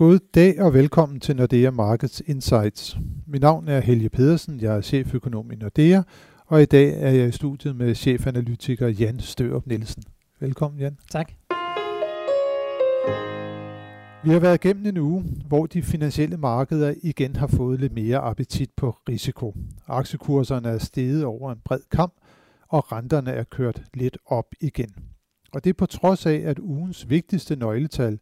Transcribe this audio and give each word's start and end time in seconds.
God 0.00 0.18
dag 0.34 0.60
og 0.60 0.74
velkommen 0.74 1.20
til 1.20 1.36
Nordea 1.36 1.70
Markets 1.70 2.22
Insights. 2.26 2.96
Mit 3.26 3.42
navn 3.42 3.68
er 3.68 3.80
Helge 3.80 4.08
Pedersen, 4.08 4.60
jeg 4.60 4.76
er 4.76 4.80
cheføkonom 4.80 5.52
i 5.52 5.54
Nordea, 5.54 6.02
og 6.46 6.62
i 6.62 6.64
dag 6.64 7.02
er 7.02 7.10
jeg 7.10 7.28
i 7.28 7.32
studiet 7.32 7.76
med 7.76 7.94
chefanalytiker 7.94 8.88
Jan 8.88 9.20
Størup 9.20 9.66
Nielsen. 9.66 10.02
Velkommen 10.38 10.80
Jan. 10.80 10.96
Tak. 11.10 11.32
Vi 14.24 14.30
har 14.30 14.38
været 14.38 14.64
igennem 14.64 14.86
en 14.86 14.96
uge, 14.96 15.24
hvor 15.48 15.66
de 15.66 15.82
finansielle 15.82 16.36
markeder 16.36 16.94
igen 17.02 17.36
har 17.36 17.46
fået 17.46 17.80
lidt 17.80 17.92
mere 17.92 18.18
appetit 18.18 18.70
på 18.76 18.96
risiko. 19.08 19.54
Aktiekurserne 19.88 20.68
er 20.68 20.78
steget 20.78 21.24
over 21.24 21.52
en 21.52 21.58
bred 21.64 21.80
kamp, 21.90 22.14
og 22.68 22.92
renterne 22.92 23.30
er 23.30 23.44
kørt 23.44 23.82
lidt 23.94 24.18
op 24.26 24.46
igen. 24.60 24.94
Og 25.52 25.64
det 25.64 25.70
er 25.70 25.74
på 25.74 25.86
trods 25.86 26.26
af, 26.26 26.42
at 26.44 26.58
ugens 26.58 27.10
vigtigste 27.10 27.56
nøgletal, 27.56 28.18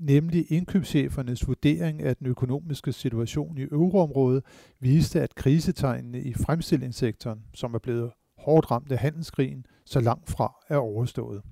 nemlig 0.00 0.52
indkøbschefernes 0.52 1.46
vurdering 1.48 2.02
af 2.02 2.16
den 2.16 2.26
økonomiske 2.26 2.92
situation 2.92 3.58
i 3.58 3.62
euroområdet, 3.62 4.44
viste, 4.80 5.20
at 5.20 5.34
krisetegnene 5.34 6.20
i 6.20 6.34
fremstillingssektoren, 6.34 7.40
som 7.54 7.74
er 7.74 7.78
blevet 7.78 8.10
hårdt 8.38 8.70
ramt 8.70 8.92
af 8.92 8.98
handelskrigen, 8.98 9.66
så 9.84 10.00
langt 10.00 10.30
fra 10.30 10.54
er 10.68 10.76
overstået. 10.76 11.42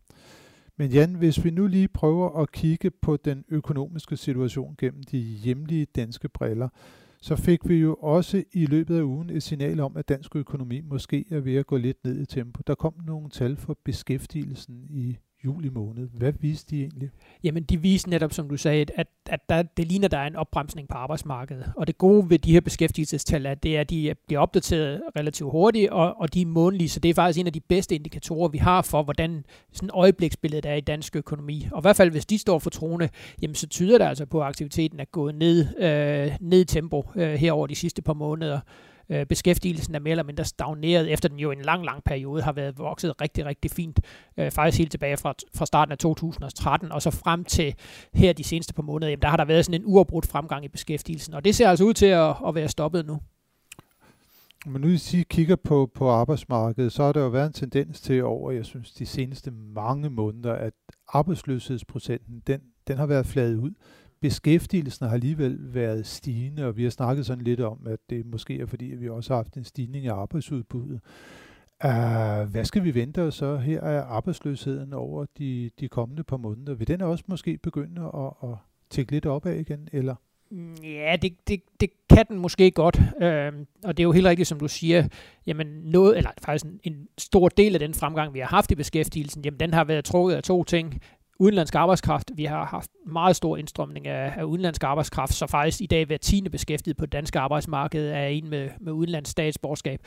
Men 0.78 0.90
Jan, 0.90 1.14
hvis 1.14 1.44
vi 1.44 1.50
nu 1.50 1.66
lige 1.66 1.88
prøver 1.88 2.42
at 2.42 2.52
kigge 2.52 2.90
på 2.90 3.16
den 3.16 3.44
økonomiske 3.48 4.16
situation 4.16 4.74
gennem 4.78 5.02
de 5.02 5.18
hjemlige 5.18 5.86
danske 5.96 6.28
briller, 6.28 6.68
så 7.20 7.36
fik 7.36 7.68
vi 7.68 7.74
jo 7.74 7.94
også 7.94 8.44
i 8.52 8.66
løbet 8.66 8.96
af 8.98 9.02
ugen 9.02 9.30
et 9.30 9.42
signal 9.42 9.80
om, 9.80 9.96
at 9.96 10.08
dansk 10.08 10.36
økonomi 10.36 10.80
måske 10.80 11.24
er 11.30 11.40
ved 11.40 11.56
at 11.56 11.66
gå 11.66 11.76
lidt 11.76 12.04
ned 12.04 12.20
i 12.20 12.26
tempo. 12.26 12.62
Der 12.66 12.74
kom 12.74 12.94
nogle 13.06 13.30
tal 13.30 13.56
for 13.56 13.78
beskæftigelsen 13.84 14.86
i 14.90 15.16
juli 15.44 15.68
måned. 15.68 16.08
Hvad 16.12 16.32
viste 16.40 16.70
de 16.70 16.80
egentlig? 16.80 17.10
Jamen, 17.44 17.62
de 17.62 17.80
viste 17.80 18.10
netop, 18.10 18.32
som 18.32 18.48
du 18.48 18.56
sagde, 18.56 18.86
at, 18.96 19.06
at 19.26 19.40
der, 19.48 19.62
det 19.62 19.86
ligner, 19.88 20.08
der 20.08 20.18
er 20.18 20.26
en 20.26 20.36
opbremsning 20.36 20.88
på 20.88 20.94
arbejdsmarkedet. 20.94 21.72
Og 21.76 21.86
det 21.86 21.98
gode 21.98 22.30
ved 22.30 22.38
de 22.38 22.52
her 22.52 22.60
beskæftigelsestal 22.60 23.46
er, 23.46 23.54
det 23.54 23.76
er, 23.76 23.80
at 23.80 23.90
de 23.90 24.14
bliver 24.26 24.40
opdateret 24.40 25.02
relativt 25.16 25.50
hurtigt, 25.50 25.90
og, 25.90 26.20
og 26.20 26.34
de 26.34 26.42
er 26.42 26.46
månedlige, 26.46 26.88
så 26.88 27.00
det 27.00 27.08
er 27.08 27.14
faktisk 27.14 27.40
en 27.40 27.46
af 27.46 27.52
de 27.52 27.60
bedste 27.60 27.94
indikatorer, 27.94 28.48
vi 28.48 28.58
har 28.58 28.82
for, 28.82 29.02
hvordan 29.02 29.44
sådan 29.72 29.90
øjebliksbilledet 29.92 30.66
er 30.66 30.74
i 30.74 30.80
dansk 30.80 31.16
økonomi. 31.16 31.68
Og 31.72 31.80
i 31.80 31.82
hvert 31.82 31.96
fald, 31.96 32.10
hvis 32.10 32.26
de 32.26 32.38
står 32.38 32.58
for 32.58 32.70
troende, 32.70 33.08
jamen 33.42 33.54
så 33.54 33.68
tyder 33.68 33.98
det 33.98 34.04
altså 34.04 34.26
på, 34.26 34.40
at 34.40 34.46
aktiviteten 34.46 35.00
er 35.00 35.04
gået 35.04 35.34
ned, 35.34 35.66
øh, 35.78 36.36
ned 36.40 36.60
i 36.60 36.64
tempo 36.64 37.10
øh, 37.16 37.34
her 37.34 37.52
over 37.52 37.66
de 37.66 37.74
sidste 37.74 38.02
par 38.02 38.14
måneder. 38.14 38.60
Øh, 39.08 39.26
beskæftigelsen 39.26 39.94
er 39.94 39.98
mere 39.98 40.10
eller 40.10 40.24
mindre 40.24 40.44
stagneret, 40.44 41.12
efter 41.12 41.28
den 41.28 41.38
jo 41.38 41.50
en 41.50 41.62
lang, 41.62 41.84
lang 41.84 42.04
periode 42.04 42.42
har 42.42 42.52
været 42.52 42.78
vokset 42.78 43.20
rigtig, 43.20 43.46
rigtig 43.46 43.70
fint. 43.70 44.00
Øh, 44.36 44.50
faktisk 44.50 44.78
helt 44.78 44.90
tilbage 44.90 45.16
fra, 45.16 45.34
fra 45.54 45.66
starten 45.66 45.92
af 45.92 45.98
2013, 45.98 46.92
og 46.92 47.02
så 47.02 47.10
frem 47.10 47.44
til 47.44 47.74
her 48.14 48.32
de 48.32 48.44
seneste 48.44 48.74
par 48.74 48.82
måneder, 48.82 49.10
jamen, 49.10 49.22
der 49.22 49.28
har 49.28 49.36
der 49.36 49.44
været 49.44 49.64
sådan 49.64 49.80
en 49.80 49.86
uafbrudt 49.86 50.26
fremgang 50.26 50.64
i 50.64 50.68
beskæftigelsen, 50.68 51.34
og 51.34 51.44
det 51.44 51.54
ser 51.54 51.68
altså 51.68 51.84
ud 51.84 51.94
til 51.94 52.06
at, 52.06 52.34
at 52.46 52.54
være 52.54 52.68
stoppet 52.68 53.06
nu. 53.06 53.20
Men 54.66 54.80
nu 54.80 54.88
I 54.88 55.24
kigger 55.30 55.56
på, 55.56 55.90
på 55.94 56.10
arbejdsmarkedet, 56.10 56.92
så 56.92 57.02
har 57.02 57.12
der 57.12 57.20
jo 57.20 57.28
været 57.28 57.46
en 57.46 57.52
tendens 57.52 58.00
til 58.00 58.24
over, 58.24 58.50
jeg 58.50 58.64
synes, 58.64 58.92
de 58.92 59.06
seneste 59.06 59.50
mange 59.50 60.10
måneder, 60.10 60.52
at 60.52 60.72
arbejdsløshedsprocenten, 61.08 62.42
den, 62.46 62.60
den 62.88 62.98
har 62.98 63.06
været 63.06 63.26
fladet 63.26 63.56
ud 63.56 63.70
beskæftigelsen 64.24 65.06
har 65.06 65.14
alligevel 65.14 65.74
været 65.74 66.06
stigende, 66.06 66.66
og 66.66 66.76
vi 66.76 66.82
har 66.82 66.90
snakket 66.90 67.26
sådan 67.26 67.44
lidt 67.44 67.60
om, 67.60 67.86
at 67.86 67.98
det 68.10 68.26
måske 68.26 68.60
er 68.60 68.66
fordi, 68.66 68.92
at 68.92 69.00
vi 69.00 69.08
også 69.08 69.32
har 69.32 69.36
haft 69.36 69.56
en 69.56 69.64
stigning 69.64 70.04
i 70.04 70.08
arbejdsudbuddet. 70.08 71.00
Uh, 71.84 72.50
hvad 72.50 72.64
skal 72.64 72.84
vi 72.84 72.94
vente 72.94 73.22
os 73.22 73.34
så 73.34 73.56
her 73.56 73.80
af 73.80 74.02
arbejdsløsheden 74.16 74.92
over 74.92 75.26
de, 75.38 75.70
de 75.80 75.88
kommende 75.88 76.24
par 76.24 76.36
måneder? 76.36 76.74
Vil 76.74 76.88
den 76.88 77.00
også 77.00 77.24
måske 77.28 77.58
begynde 77.62 78.02
at, 78.02 78.50
at 78.50 78.56
tække 78.90 79.12
lidt 79.12 79.26
opad 79.26 79.54
igen, 79.54 79.88
eller? 79.92 80.14
Ja, 80.82 81.16
det, 81.22 81.48
det, 81.48 81.60
det 81.80 81.90
kan 82.10 82.26
den 82.28 82.38
måske 82.38 82.70
godt, 82.70 83.00
øhm, 83.22 83.66
og 83.84 83.96
det 83.96 84.02
er 84.02 84.04
jo 84.04 84.12
helt 84.12 84.26
rigtigt, 84.26 84.48
som 84.48 84.60
du 84.60 84.68
siger, 84.68 85.08
jamen 85.46 85.66
noget, 85.66 86.16
eller 86.16 86.30
faktisk 86.44 86.64
en, 86.64 86.80
en 86.82 87.08
stor 87.18 87.48
del 87.48 87.74
af 87.74 87.80
den 87.80 87.94
fremgang, 87.94 88.34
vi 88.34 88.38
har 88.38 88.46
haft 88.46 88.70
i 88.70 88.74
beskæftigelsen, 88.74 89.44
jamen 89.44 89.60
den 89.60 89.74
har 89.74 89.84
været 89.84 90.04
trukket 90.04 90.36
af 90.36 90.42
to 90.42 90.64
ting 90.64 91.00
udenlandsk 91.38 91.74
arbejdskraft. 91.74 92.30
Vi 92.34 92.44
har 92.44 92.64
haft 92.64 92.90
meget 93.06 93.36
stor 93.36 93.56
indstrømning 93.56 94.06
af, 94.06 94.32
af 94.36 94.42
udenlandsk 94.42 94.84
arbejdskraft, 94.84 95.34
så 95.34 95.46
faktisk 95.46 95.80
i 95.80 95.86
dag 95.86 96.06
hver 96.06 96.16
tiende 96.16 96.50
beskæftiget 96.50 96.96
på 96.96 97.06
det 97.06 97.12
danske 97.12 97.38
arbejdsmarked 97.38 98.08
er 98.08 98.26
en 98.26 98.50
med, 98.50 98.68
med 98.80 98.92
udenlandsk 98.92 99.30
statsborgerskab. 99.30 100.00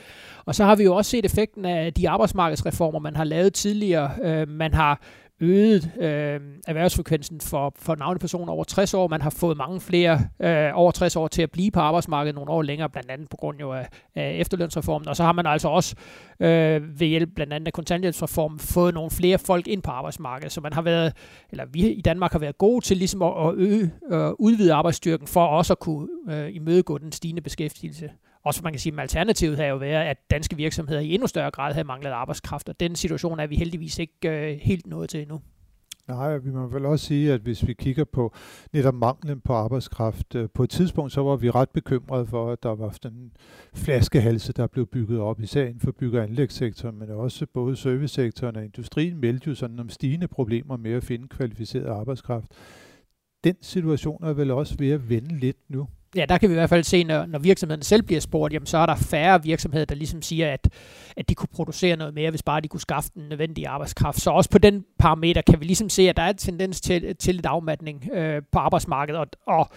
Og 0.46 0.56
så 0.56 0.66
har 0.66 0.76
vi 0.76 0.84
jo 0.84 0.96
også 0.96 1.12
set 1.12 1.26
effekten 1.26 1.66
af 1.66 1.94
de 1.94 2.10
arbejdsmarkedsreformer, 2.10 3.00
man 3.00 3.16
har 3.16 3.24
lavet 3.24 3.54
tidligere. 3.54 4.12
Øh, 4.24 4.48
man 4.48 4.74
har 4.74 5.02
øget 5.42 5.92
øh, 6.00 6.40
erhvervsfrekvensen 6.68 7.42
for, 7.42 7.74
for 7.76 7.96
navnepersoner 7.96 8.54
over 8.54 8.64
60 8.64 8.94
år. 8.94 9.08
Man 9.08 9.22
har 9.22 9.30
fået 9.30 9.58
mange 9.58 9.82
flere 9.82 10.22
øh, 10.40 10.70
over 10.74 10.92
60 10.92 11.16
år 11.16 11.28
til 11.28 11.42
at 11.42 11.52
blive 11.52 11.72
på 11.72 11.80
arbejdsmarkedet 11.80 12.36
nogle 12.36 12.52
år 12.52 12.62
længere, 12.62 12.90
blandt 12.90 13.12
andet 13.12 13.30
på 13.30 13.38
grund 13.38 13.60
jo 13.60 13.72
af, 13.72 13.88
af 14.16 14.38
efterlønsreformen. 14.40 15.08
Og 15.08 15.16
så 15.16 15.24
har 15.24 15.32
man 15.32 15.46
altså 15.46 15.68
også 15.68 15.96
øh, 16.40 17.00
ved 17.00 17.08
hjælp 17.08 17.30
blandt 17.36 17.54
andet 17.54 17.68
af 17.68 17.74
kontanthjælpsreformen 17.74 18.60
fået 18.60 18.94
nogle 18.94 19.12
flere 19.12 19.38
folk 19.38 19.68
ind 19.68 19.82
på 19.82 19.92
arbejdsmarkedet. 19.92 20.52
Så 20.52 20.62
man 20.62 20.74
har 20.74 20.82
været, 20.82 21.14
eller 21.52 21.66
vi 21.66 21.88
i 21.88 22.02
Danmark 22.02 22.32
har 22.32 22.40
været 22.40 22.58
gode 22.58 22.86
til 22.86 22.98
ligesom 22.98 23.22
at, 23.22 23.48
at 23.48 23.54
øge, 23.56 23.92
øh, 24.12 24.32
udvide 24.40 24.74
arbejdsstyrken 24.74 25.28
for 25.28 25.46
også 25.46 25.74
at 25.74 25.80
kunne 25.80 26.08
øh, 26.30 26.56
imødegå 26.56 26.98
den 26.98 27.12
stigende 27.12 27.42
beskæftigelse. 27.42 28.10
Også 28.48 28.62
man 28.64 28.74
kan 28.74 28.80
sige, 28.80 28.94
at 28.94 29.00
alternativet 29.00 29.58
havde 29.58 29.70
jo 29.70 29.76
været, 29.76 30.06
at 30.06 30.18
danske 30.32 30.56
virksomheder 30.56 31.00
i 31.00 31.14
endnu 31.14 31.28
større 31.28 31.52
grad 31.52 31.74
havde 31.74 31.88
manglet 31.88 32.12
arbejdskraft, 32.12 32.70
og 32.70 32.80
den 32.80 32.96
situation 32.96 33.40
er 33.40 33.48
vi 33.48 33.56
heldigvis 33.56 34.00
ikke 34.00 34.30
øh, 34.30 34.60
helt 34.62 34.88
nået 34.88 35.10
til 35.10 35.22
endnu. 35.22 35.42
Nej, 36.08 36.38
vi 36.38 36.52
må 36.52 36.68
vel 36.68 36.86
også 36.86 37.06
sige, 37.06 37.34
at 37.34 37.42
hvis 37.42 37.68
vi 37.68 37.74
kigger 37.74 38.04
på 38.04 38.34
netop 38.74 38.94
manglen 38.94 39.42
på 39.42 39.54
arbejdskraft, 39.54 40.36
øh, 40.36 40.50
på 40.54 40.64
et 40.64 40.70
tidspunkt 40.70 41.12
så 41.14 41.22
var 41.22 41.36
vi 41.36 41.50
ret 41.50 41.70
bekymrede 41.70 42.26
for, 42.28 42.52
at 42.52 42.64
der 42.64 42.76
var 42.76 42.98
den 43.04 43.32
flaskehalse, 43.74 44.54
der 44.54 44.68
blev 44.68 44.88
bygget 44.88 45.20
op, 45.20 45.42
især 45.42 45.66
inden 45.66 45.80
for 45.80 45.92
bygge- 45.92 46.20
og 46.20 46.24
anlægssektoren, 46.24 47.00
men 47.00 47.10
også 47.10 47.46
både 47.54 47.76
servicesektoren 47.76 48.56
og 48.56 48.64
industrien 48.64 49.18
meldte 49.18 49.50
jo 49.50 49.56
sådan 49.56 49.80
om 49.80 49.90
stigende 49.90 50.28
problemer 50.28 50.78
med 50.78 50.92
at 50.92 51.04
finde 51.04 51.28
kvalificeret 51.28 51.86
arbejdskraft. 51.86 52.52
Den 53.44 53.56
situation 53.62 54.24
er 54.24 54.34
vel 54.34 54.52
også 54.52 54.76
ved 54.80 54.92
at 54.92 55.10
vende 55.10 55.38
lidt 55.38 55.58
nu 55.70 55.88
ja, 56.16 56.26
der 56.26 56.38
kan 56.38 56.50
vi 56.50 56.54
i 56.54 56.58
hvert 56.58 56.70
fald 56.70 56.84
se, 56.84 57.04
når, 57.04 57.26
når 57.26 57.40
virksomheden 57.40 57.82
selv 57.82 58.04
bliver 58.04 58.22
spurgt, 58.22 58.54
jamen, 58.54 58.66
så 58.66 58.78
er 58.78 58.86
der 58.86 58.96
færre 58.96 59.44
virksomheder, 59.44 59.86
der 59.86 59.96
ligesom 59.96 60.22
siger, 60.22 60.54
at, 60.54 60.70
at 61.18 61.30
de 61.30 61.36
kunne 61.36 61.50
producere 61.54 61.96
noget 61.96 62.14
mere, 62.14 62.30
hvis 62.30 62.44
bare 62.44 62.62
de 62.62 62.68
kunne 62.68 62.80
skaffe 62.80 63.10
den 63.16 63.30
nødvendige 63.30 63.68
arbejdskraft. 63.68 64.22
Så 64.22 64.32
også 64.32 64.50
på 64.50 64.58
den 64.58 64.86
parameter 65.00 65.42
kan 65.42 65.60
vi 65.60 65.66
ligesom 65.66 65.90
se, 65.90 66.10
at 66.10 66.18
der 66.18 66.24
er 66.24 66.30
en 66.30 66.38
tendens 66.38 66.82
til, 66.82 67.16
til 67.16 67.36
lidt 67.36 67.46
afmatning 67.46 68.10
øh, 68.14 68.42
på 68.52 68.60
arbejdsmarkedet, 68.60 69.20
og, 69.20 69.28
og 69.48 69.70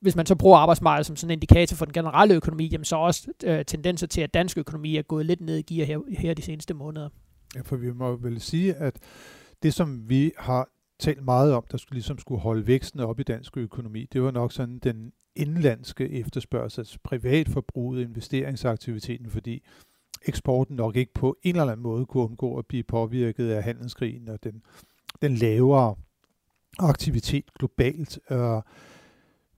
hvis 0.00 0.16
man 0.16 0.26
så 0.26 0.34
bruger 0.34 0.58
arbejdsmarkedet 0.58 1.06
som 1.06 1.16
sådan 1.16 1.30
en 1.30 1.32
indikator 1.32 1.76
for 1.76 1.84
den 1.84 1.92
generelle 1.92 2.34
økonomi, 2.34 2.66
jamen 2.66 2.84
så 2.84 2.96
også 2.96 3.28
øh, 3.44 3.64
tendenser 3.64 4.06
til, 4.06 4.20
at 4.20 4.34
dansk 4.34 4.58
økonomi 4.58 4.96
er 4.96 5.02
gået 5.02 5.26
lidt 5.26 5.40
ned 5.40 5.56
i 5.56 5.74
gear 5.74 5.86
her, 5.86 5.98
her 6.18 6.34
de 6.34 6.42
seneste 6.42 6.74
måneder. 6.74 7.08
Ja, 7.56 7.60
for 7.60 7.76
vi 7.76 7.92
må 7.92 8.16
vel 8.16 8.40
sige, 8.40 8.74
at 8.74 8.94
det, 9.62 9.74
som 9.74 10.08
vi 10.08 10.32
har 10.38 10.68
talt 11.02 11.24
meget 11.24 11.54
om, 11.54 11.64
der 11.70 11.78
skulle, 11.78 11.96
ligesom 11.96 12.18
skulle 12.18 12.40
holde 12.40 12.66
væksten 12.66 13.00
op 13.00 13.20
i 13.20 13.22
dansk 13.22 13.56
økonomi, 13.56 14.08
det 14.12 14.22
var 14.22 14.30
nok 14.30 14.52
sådan 14.52 14.78
den 14.78 15.12
indlandske 15.36 16.10
efterspørgsel, 16.10 16.80
altså 16.80 16.98
privatforbruget, 17.04 18.02
investeringsaktiviteten, 18.02 19.30
fordi 19.30 19.62
eksporten 20.26 20.76
nok 20.76 20.96
ikke 20.96 21.14
på 21.14 21.36
en 21.42 21.56
eller 21.56 21.72
anden 21.72 21.82
måde 21.82 22.06
kunne 22.06 22.22
undgå 22.22 22.58
at 22.58 22.66
blive 22.66 22.82
påvirket 22.82 23.50
af 23.50 23.62
handelskrigen 23.62 24.28
og 24.28 24.44
den, 24.44 24.62
den 25.22 25.34
lavere 25.34 25.94
aktivitet 26.78 27.44
globalt. 27.58 28.18
Uh, 28.30 28.62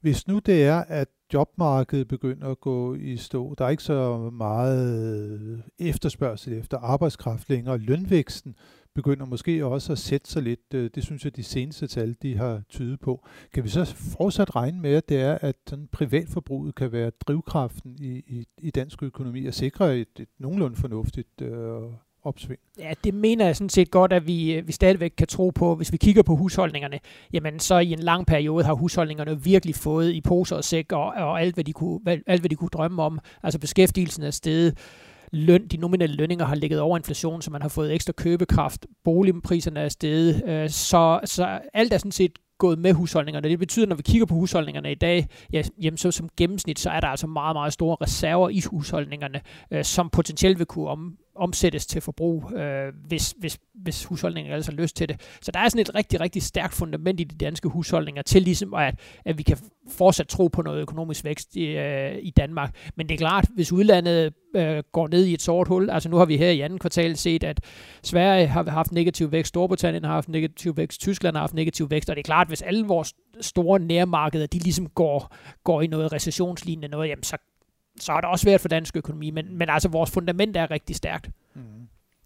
hvis 0.00 0.27
nu 0.27 0.38
det 0.38 0.65
er, 0.65 0.78
at 0.78 1.09
jobmarkedet 1.33 2.09
begynder 2.09 2.49
at 2.49 2.60
gå 2.60 2.94
i 2.94 3.16
stå, 3.16 3.54
der 3.59 3.65
er 3.65 3.69
ikke 3.69 3.83
så 3.83 4.31
meget 4.31 5.62
efterspørgsel 5.78 6.53
efter 6.53 6.78
arbejdskraft 6.78 7.49
længere, 7.49 7.78
lønvæksten 7.78 8.56
begynder 8.94 9.27
måske 9.27 9.66
også 9.66 9.93
at 9.93 9.99
sætte 9.99 10.31
sig 10.31 10.43
lidt. 10.43 10.75
Øh, 10.75 10.91
det 10.94 11.03
synes 11.03 11.25
jeg, 11.25 11.37
de 11.37 11.43
seneste 11.43 11.87
tal, 11.87 12.16
de 12.22 12.37
har 12.37 12.62
tydet 12.69 13.00
på. 13.00 13.27
Kan 13.55 13.65
vi 13.65 13.69
så 13.69 13.84
fortsat 14.19 14.56
regne 14.56 14.81
med, 14.81 14.94
at 14.94 15.09
det 15.09 15.21
er, 15.21 15.39
at 15.41 15.57
sådan 15.66 15.89
privatforbruget 15.92 16.74
kan 16.74 16.92
være 16.92 17.10
drivkraften 17.10 17.97
i, 18.01 18.22
i, 18.27 18.47
i 18.59 18.71
dansk 18.71 19.03
økonomi 19.03 19.47
og 19.47 19.54
sikre 19.54 19.98
et, 19.98 20.09
et 20.21 20.28
nogenlunde 20.39 20.77
fornuftigt 20.77 21.42
øh, 21.42 21.83
opsving? 22.22 22.60
Ja, 22.78 22.92
det 23.04 23.15
mener 23.15 23.45
jeg 23.45 23.57
sådan 23.57 23.69
set 23.69 23.91
godt, 23.91 24.13
at 24.13 24.27
vi, 24.27 24.54
øh, 24.54 24.66
vi 24.66 24.72
stadigvæk 24.72 25.13
kan 25.16 25.27
tro 25.27 25.51
på. 25.51 25.74
Hvis 25.74 25.92
vi 25.92 25.97
kigger 25.97 26.22
på 26.22 26.36
husholdningerne, 26.36 27.01
jamen 27.33 27.60
så 27.60 27.78
i 27.78 27.92
en 27.92 27.98
lang 27.98 28.27
periode 28.27 28.65
har 28.65 28.74
husholdningerne 28.74 29.42
virkelig 29.42 29.74
fået 29.74 30.13
i 30.13 30.21
poser 30.21 30.57
og 30.57 30.65
sæk 30.65 30.92
og, 30.92 31.04
og 31.07 31.41
alt, 31.41 31.54
hvad 31.54 31.65
de 31.65 31.72
kunne, 31.72 32.01
alt, 32.07 32.41
hvad 32.41 32.51
de 32.51 32.57
kunne 32.57 32.69
drømme 32.72 33.03
om. 33.03 33.19
Altså 33.42 33.59
beskæftigelsen 33.59 34.22
er 34.22 34.30
steget 34.30 34.78
løn, 35.34 35.66
de 35.66 35.77
nominelle 35.77 36.16
lønninger 36.16 36.45
har 36.45 36.54
ligget 36.54 36.81
over 36.81 36.97
inflationen, 36.97 37.42
så 37.42 37.51
man 37.51 37.63
har 37.63 37.69
fået 37.69 37.95
ekstra 37.95 38.13
købekraft, 38.13 38.86
boligpriserne 39.04 39.81
er 39.81 39.89
steget, 39.89 40.42
øh, 40.47 40.71
så, 40.71 41.21
så 41.25 41.60
alt 41.75 41.92
er 41.92 41.98
sådan 41.98 42.13
set 42.13 42.33
gået 42.59 42.78
med 42.78 42.92
husholdningerne. 42.92 43.48
Det 43.48 43.59
betyder, 43.59 43.86
når 43.86 43.97
vi 43.97 44.03
kigger 44.03 44.27
på 44.27 44.34
husholdningerne 44.34 44.92
i 44.92 44.95
dag, 44.95 45.27
ja, 45.53 45.63
jamen 45.83 45.98
så 45.98 46.10
som 46.10 46.28
gennemsnit, 46.36 46.78
så 46.78 46.91
er 46.91 47.01
der 47.01 47.09
altså 47.09 47.27
meget, 47.27 47.54
meget 47.54 47.72
store 47.72 47.97
reserver 48.01 48.48
i 48.48 48.63
husholdningerne, 48.71 49.41
øh, 49.71 49.84
som 49.84 50.10
potentielt 50.10 50.59
vil 50.59 50.66
kunne 50.66 50.89
om, 50.89 51.16
omsættes 51.36 51.86
til 51.86 52.01
forbrug, 52.01 52.53
øh, 52.53 52.92
hvis, 53.07 53.34
hvis, 53.39 53.59
hvis 53.75 54.04
husholdninger 54.04 54.54
altså 54.54 54.71
har 54.72 54.77
lyst 54.77 54.97
til 54.97 55.09
det. 55.09 55.21
Så 55.42 55.53
der 55.53 55.60
er 55.60 55.69
sådan 55.69 55.81
et 55.81 55.95
rigtig, 55.95 56.21
rigtig 56.21 56.42
stærkt 56.42 56.75
fundament 56.75 57.21
i 57.21 57.25
de 57.25 57.36
danske 57.45 57.69
husholdninger 57.69 58.22
til 58.22 58.42
ligesom, 58.42 58.75
at, 58.75 58.95
at 59.25 59.39
vi 59.39 59.42
kan 59.42 59.59
fortsat 59.91 60.28
tro 60.28 60.48
på 60.48 60.63
noget 60.63 60.81
økonomisk 60.81 61.25
vækst 61.25 61.57
i, 61.57 61.65
øh, 61.65 62.19
i 62.22 62.31
Danmark. 62.31 62.75
Men 62.97 63.09
det 63.09 63.15
er 63.15 63.19
klart, 63.19 63.48
hvis 63.54 63.72
udlandet 63.72 64.33
øh, 64.57 64.83
går 64.92 65.09
ned 65.09 65.25
i 65.25 65.34
et 65.34 65.42
sort 65.42 65.69
hul, 65.69 65.91
altså 65.91 66.09
nu 66.09 66.16
har 66.16 66.25
vi 66.25 66.36
her 66.36 66.51
i 66.51 66.60
anden 66.60 66.78
kvartal 66.78 67.16
set, 67.16 67.45
at 67.45 67.60
Sverige 68.03 68.47
har 68.47 68.71
haft 68.71 68.92
negativ 68.92 69.33
vækst, 69.33 69.48
Storbritannien 69.48 70.04
har 70.04 70.13
haft 70.13 70.28
negativ 70.28 70.77
vækst, 70.77 71.01
Tyskland 71.01 71.36
har 71.36 71.41
haft 71.41 71.54
negativ 71.54 71.91
vækst, 71.91 72.10
og 72.10 72.16
det 72.16 72.21
er 72.21 72.25
klart, 72.25 72.48
hvis 72.48 72.63
alle 72.63 72.86
vores 72.86 73.15
store 73.41 73.78
nærmarkeder, 73.78 74.47
de 74.47 74.59
ligesom 74.59 74.89
går, 74.89 75.34
går 75.65 75.83
i 75.83 75.86
noget 75.86 76.13
recessionslignende 76.13 76.89
noget, 76.89 77.09
jamen 77.09 77.22
så, 77.22 77.36
så 78.01 78.13
er 78.13 78.21
det 78.21 78.31
også 78.31 78.43
svært 78.43 78.61
for 78.61 78.69
dansk 78.69 78.97
økonomi, 78.97 79.31
men, 79.31 79.59
men 79.59 79.69
altså 79.69 79.89
vores 79.89 80.11
fundament 80.11 80.57
er 80.57 80.71
rigtig 80.71 80.97
stærkt. 80.97 81.31
Mm. 81.55 81.63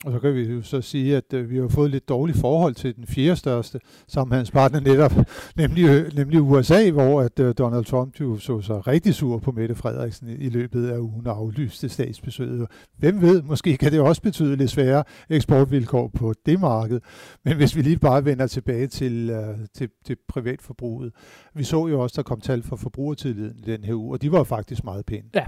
Og 0.05 0.13
så 0.13 0.19
kan 0.19 0.35
vi 0.35 0.43
jo 0.43 0.63
så 0.63 0.81
sige, 0.81 1.17
at 1.17 1.33
øh, 1.33 1.51
vi 1.51 1.59
har 1.59 1.69
fået 1.69 1.91
lidt 1.91 2.09
dårligt 2.09 2.39
forhold 2.39 2.75
til 2.75 2.97
den 2.97 3.07
fjerde 3.07 3.37
største 3.37 3.81
samhandelspartner 4.09 4.81
netop, 4.81 5.13
nemlig, 5.57 5.85
øh, 5.85 6.17
nemlig 6.17 6.41
USA, 6.41 6.91
hvor 6.91 7.21
at 7.21 7.39
øh, 7.41 7.55
Donald 7.59 7.85
Trump 7.85 8.21
jo 8.21 8.39
så 8.39 8.61
sig 8.61 8.87
rigtig 8.87 9.15
sur 9.15 9.39
på 9.39 9.53
Mette 9.53 9.75
Frederiksen 9.75 10.29
i 10.29 10.49
løbet 10.49 10.89
af 10.89 10.99
ugen 10.99 11.27
og 11.27 11.37
aflyste 11.37 11.89
statsbesøget. 11.89 12.67
Hvem 12.97 13.21
ved, 13.21 13.43
måske 13.43 13.77
kan 13.77 13.93
det 13.93 14.01
også 14.01 14.23
betyde 14.23 14.57
lidt 14.57 14.71
svære 14.71 15.05
eksportvilkår 15.31 16.09
på 16.09 16.35
det 16.47 16.61
marked. 16.61 17.01
Men 17.45 17.57
hvis 17.57 17.77
vi 17.77 17.83
lige 17.83 17.99
bare 17.99 18.25
vender 18.25 18.47
tilbage 18.47 18.87
til, 18.87 19.31
øh, 19.31 19.59
til, 19.75 19.89
til 20.05 20.17
privatforbruget. 20.29 21.13
Vi 21.55 21.65
så 21.65 21.87
jo 21.87 22.01
også, 22.01 22.15
der 22.17 22.23
kom 22.23 22.41
tal 22.41 22.63
for 22.63 22.77
forbrugertilliden 22.77 23.59
i 23.59 23.71
den 23.71 23.85
her 23.85 23.95
uge, 23.95 24.15
og 24.15 24.23
de 24.23 24.33
var 24.33 24.45
faktisk 24.45 24.85
meget 24.85 25.07
pæne. 25.07 25.29
Ja, 25.35 25.45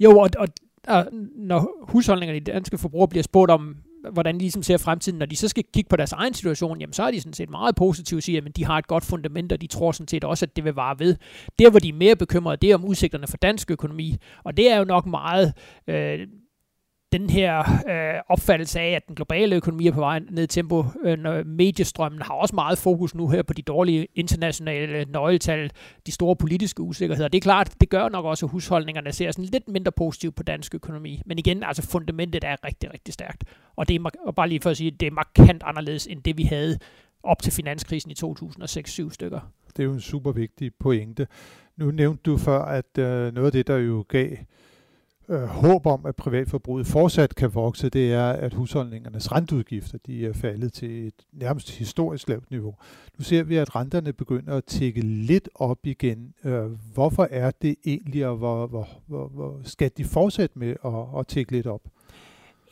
jo, 0.00 0.18
og, 0.18 0.30
og 0.38 0.48
og 0.86 1.06
når 1.36 1.86
husholdningerne 1.88 2.36
i 2.36 2.40
danske 2.40 2.78
forbrugere 2.78 3.08
bliver 3.08 3.22
spurgt 3.22 3.50
om, 3.50 3.76
hvordan 4.12 4.34
de 4.34 4.40
ligesom 4.40 4.62
ser 4.62 4.76
fremtiden, 4.76 5.18
når 5.18 5.26
de 5.26 5.36
så 5.36 5.48
skal 5.48 5.64
kigge 5.74 5.88
på 5.88 5.96
deres 5.96 6.12
egen 6.12 6.34
situation, 6.34 6.80
jamen 6.80 6.92
så 6.92 7.02
er 7.02 7.10
de 7.10 7.20
sådan 7.20 7.32
set 7.32 7.50
meget 7.50 7.76
positive 7.76 8.18
og 8.18 8.22
siger, 8.22 8.42
at 8.46 8.56
de 8.56 8.64
har 8.64 8.78
et 8.78 8.86
godt 8.86 9.04
fundament, 9.04 9.52
og 9.52 9.60
de 9.60 9.66
tror 9.66 9.92
sådan 9.92 10.08
set 10.08 10.24
også, 10.24 10.44
at 10.44 10.56
det 10.56 10.64
vil 10.64 10.74
vare 10.74 10.98
ved. 10.98 11.16
Der, 11.58 11.70
hvor 11.70 11.78
de 11.78 11.88
er 11.88 11.92
mere 11.92 12.16
bekymrede, 12.16 12.56
det 12.56 12.70
er 12.70 12.74
om 12.74 12.84
udsigterne 12.84 13.26
for 13.26 13.36
dansk 13.36 13.70
økonomi, 13.70 14.16
og 14.44 14.56
det 14.56 14.70
er 14.70 14.78
jo 14.78 14.84
nok 14.84 15.06
meget 15.06 15.52
øh, 15.86 16.26
den 17.18 17.30
her 17.30 17.58
øh, 17.88 18.20
opfattelse 18.28 18.80
af, 18.80 18.90
at 18.90 19.06
den 19.08 19.14
globale 19.14 19.56
økonomi 19.56 19.86
er 19.86 19.92
på 19.92 20.00
vej 20.00 20.18
ned 20.30 20.44
i 20.44 20.46
tempo. 20.46 20.84
Øh, 21.04 21.46
mediestrømmen 21.46 22.22
har 22.22 22.34
også 22.34 22.54
meget 22.54 22.78
fokus 22.78 23.14
nu 23.14 23.28
her 23.28 23.42
på 23.42 23.52
de 23.52 23.62
dårlige 23.62 24.06
internationale 24.14 25.04
nøgletal, 25.04 25.70
de 26.06 26.12
store 26.12 26.36
politiske 26.36 26.82
usikkerheder. 26.82 27.28
Det 27.28 27.38
er 27.38 27.42
klart, 27.42 27.74
det 27.80 27.88
gør 27.88 28.08
nok 28.08 28.24
også, 28.24 28.46
at 28.46 28.52
husholdningerne 28.52 29.12
ser 29.12 29.30
sådan 29.30 29.44
lidt 29.44 29.68
mindre 29.68 29.92
positivt 29.92 30.34
på 30.34 30.42
dansk 30.42 30.74
økonomi. 30.74 31.22
Men 31.26 31.38
igen, 31.38 31.62
altså 31.62 31.82
fundamentet 31.82 32.44
er 32.44 32.56
rigtig, 32.64 32.92
rigtig 32.92 33.14
stærkt. 33.14 33.44
Og 33.76 33.88
det 33.88 33.96
er, 33.96 34.10
og 34.26 34.34
bare 34.34 34.48
lige 34.48 34.60
for 34.60 34.70
at 34.70 34.76
sige, 34.76 34.90
det 34.90 35.06
er 35.06 35.10
markant 35.10 35.62
anderledes 35.66 36.06
end 36.06 36.22
det, 36.22 36.38
vi 36.38 36.42
havde 36.42 36.78
op 37.22 37.42
til 37.42 37.52
finanskrisen 37.52 38.10
i 38.10 38.14
2006-7 38.24 39.10
stykker. 39.10 39.40
Det 39.76 39.82
er 39.82 39.84
jo 39.84 39.92
en 39.92 40.00
super 40.00 40.32
vigtig 40.32 40.70
pointe. 40.80 41.26
Nu 41.76 41.90
nævnte 41.90 42.22
du 42.22 42.36
før, 42.36 42.62
at 42.62 42.98
øh, 42.98 43.34
noget 43.34 43.46
af 43.46 43.52
det, 43.52 43.66
der 43.66 43.76
jo 43.76 44.04
gav 44.08 44.28
øh, 45.28 45.42
håb 45.42 45.86
om, 45.86 46.06
at 46.06 46.16
privatforbruget 46.16 46.86
fortsat 46.86 47.34
kan 47.34 47.54
vokse, 47.54 47.88
det 47.88 48.12
er, 48.12 48.28
at 48.28 48.54
husholdningernes 48.54 49.32
renteudgifter 49.32 49.98
de 50.06 50.26
er 50.26 50.32
faldet 50.32 50.72
til 50.72 51.06
et 51.06 51.14
nærmest 51.32 51.70
historisk 51.70 52.28
lavt 52.28 52.50
niveau. 52.50 52.74
Nu 53.18 53.24
ser 53.24 53.42
vi, 53.42 53.56
at 53.56 53.76
renterne 53.76 54.12
begynder 54.12 54.56
at 54.56 54.64
tække 54.64 55.00
lidt 55.00 55.48
op 55.54 55.78
igen. 55.84 56.34
Øh, 56.44 56.70
hvorfor 56.94 57.28
er 57.30 57.50
det 57.62 57.76
egentlig, 57.86 58.26
og 58.26 58.36
hvor, 58.36 58.66
hvor, 58.66 58.88
hvor, 59.06 59.28
hvor 59.28 59.60
skal 59.64 59.90
de 59.96 60.04
fortsætte 60.04 60.58
med 60.58 60.74
at, 60.84 61.20
at 61.20 61.26
tække 61.26 61.52
lidt 61.52 61.66
op? 61.66 61.82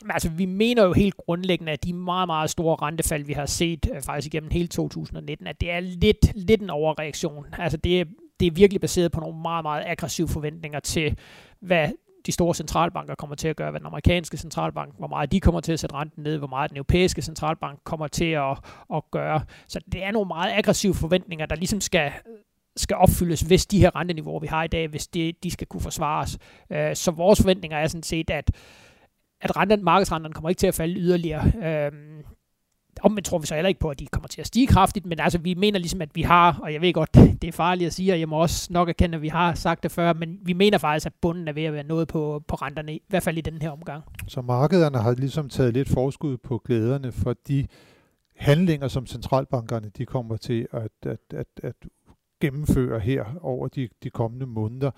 altså, 0.09 0.29
vi 0.29 0.45
mener 0.45 0.83
jo 0.83 0.93
helt 0.93 1.17
grundlæggende, 1.17 1.71
at 1.71 1.83
de 1.83 1.93
meget, 1.93 2.27
meget 2.27 2.49
store 2.49 2.75
rentefald, 2.75 3.23
vi 3.23 3.33
har 3.33 3.45
set 3.45 3.89
øh, 3.95 4.01
faktisk 4.01 4.33
igennem 4.33 4.51
hele 4.51 4.67
2019, 4.67 5.47
at 5.47 5.61
det 5.61 5.71
er 5.71 5.79
lidt, 5.79 6.31
lidt 6.35 6.61
en 6.61 6.69
overreaktion. 6.69 7.45
Altså, 7.57 7.77
det 7.77 8.07
det 8.39 8.47
er 8.47 8.51
virkelig 8.51 8.81
baseret 8.81 9.11
på 9.11 9.19
nogle 9.19 9.41
meget, 9.41 9.63
meget 9.63 9.83
aggressive 9.87 10.27
forventninger 10.27 10.79
til, 10.79 11.17
hvad 11.59 11.89
de 12.25 12.31
store 12.31 12.55
centralbanker 12.55 13.15
kommer 13.15 13.35
til 13.35 13.47
at 13.47 13.55
gøre, 13.55 13.71
hvad 13.71 13.79
den 13.79 13.87
amerikanske 13.87 14.37
centralbank, 14.37 14.93
hvor 14.97 15.07
meget 15.07 15.31
de 15.31 15.39
kommer 15.39 15.61
til 15.61 15.73
at 15.73 15.79
sætte 15.79 15.95
renten 15.95 16.23
ned, 16.23 16.37
hvor 16.37 16.47
meget 16.47 16.69
den 16.69 16.77
europæiske 16.77 17.21
centralbank 17.21 17.79
kommer 17.83 18.07
til 18.07 18.31
at, 18.31 18.57
at 18.93 19.03
gøre. 19.11 19.41
Så 19.67 19.79
det 19.91 20.03
er 20.03 20.11
nogle 20.11 20.27
meget 20.27 20.53
aggressive 20.57 20.93
forventninger, 20.93 21.45
der 21.45 21.55
ligesom 21.55 21.81
skal 21.81 22.11
skal 22.77 22.97
opfyldes, 22.97 23.41
hvis 23.41 23.65
de 23.65 23.79
her 23.79 23.95
renteniveauer, 23.95 24.39
vi 24.39 24.47
har 24.47 24.63
i 24.63 24.67
dag, 24.67 24.87
hvis 24.87 25.07
de, 25.07 25.33
de 25.43 25.51
skal 25.51 25.67
kunne 25.67 25.81
forsvares. 25.81 26.37
Øh, 26.69 26.95
så 26.95 27.11
vores 27.11 27.41
forventninger 27.41 27.77
er 27.77 27.87
sådan 27.87 28.03
set, 28.03 28.29
at, 28.29 28.51
at 29.41 29.57
renten, 29.57 29.83
markedsrenten 29.83 30.33
kommer 30.33 30.49
ikke 30.49 30.59
til 30.59 30.67
at 30.67 30.75
falde 30.75 30.95
yderligere. 30.95 31.51
Øh, 31.63 31.91
omvendt 33.01 33.25
tror 33.25 33.37
vi 33.37 33.47
så 33.47 33.55
heller 33.55 33.69
ikke 33.69 33.79
på, 33.79 33.89
at 33.89 33.99
de 33.99 34.07
kommer 34.07 34.27
til 34.27 34.41
at 34.41 34.47
stige 34.47 34.67
kraftigt, 34.67 35.05
men 35.05 35.19
altså 35.19 35.37
vi 35.37 35.53
mener 35.53 35.79
ligesom, 35.79 36.01
at 36.01 36.09
vi 36.13 36.21
har, 36.21 36.59
og 36.63 36.73
jeg 36.73 36.81
ved 36.81 36.93
godt, 36.93 37.13
det 37.13 37.43
er 37.43 37.51
farligt 37.51 37.87
at 37.87 37.93
sige, 37.93 38.13
og 38.13 38.19
jeg 38.19 38.29
må 38.29 38.41
også 38.41 38.73
nok 38.73 38.89
erkende, 38.89 39.15
at 39.15 39.21
vi 39.21 39.27
har 39.27 39.53
sagt 39.53 39.83
det 39.83 39.91
før, 39.91 40.13
men 40.13 40.39
vi 40.41 40.53
mener 40.53 40.77
faktisk, 40.77 41.05
at 41.05 41.13
bunden 41.21 41.47
er 41.47 41.53
ved 41.53 41.63
at 41.63 41.73
være 41.73 41.83
noget 41.83 42.07
på, 42.07 42.43
på 42.47 42.55
renterne, 42.55 42.95
i 42.95 43.01
hvert 43.07 43.23
fald 43.23 43.37
i 43.37 43.41
den 43.41 43.61
her 43.61 43.69
omgang. 43.69 44.03
Så 44.27 44.41
markederne 44.41 44.97
har 44.97 45.13
ligesom 45.13 45.49
taget 45.49 45.73
lidt 45.73 45.89
forskud 45.89 46.37
på 46.37 46.61
glæderne 46.65 47.11
for 47.11 47.35
de 47.47 47.67
handlinger, 48.35 48.87
som 48.87 49.05
centralbankerne 49.05 49.91
de 49.97 50.05
kommer 50.05 50.37
til 50.37 50.67
at, 50.71 50.91
at, 51.05 51.19
at, 51.33 51.47
at 51.63 51.75
gennemføre 52.41 52.99
her 52.99 53.25
over 53.41 53.67
de, 53.67 53.89
de 54.03 54.09
kommende 54.09 54.45
måneder. 54.45 54.91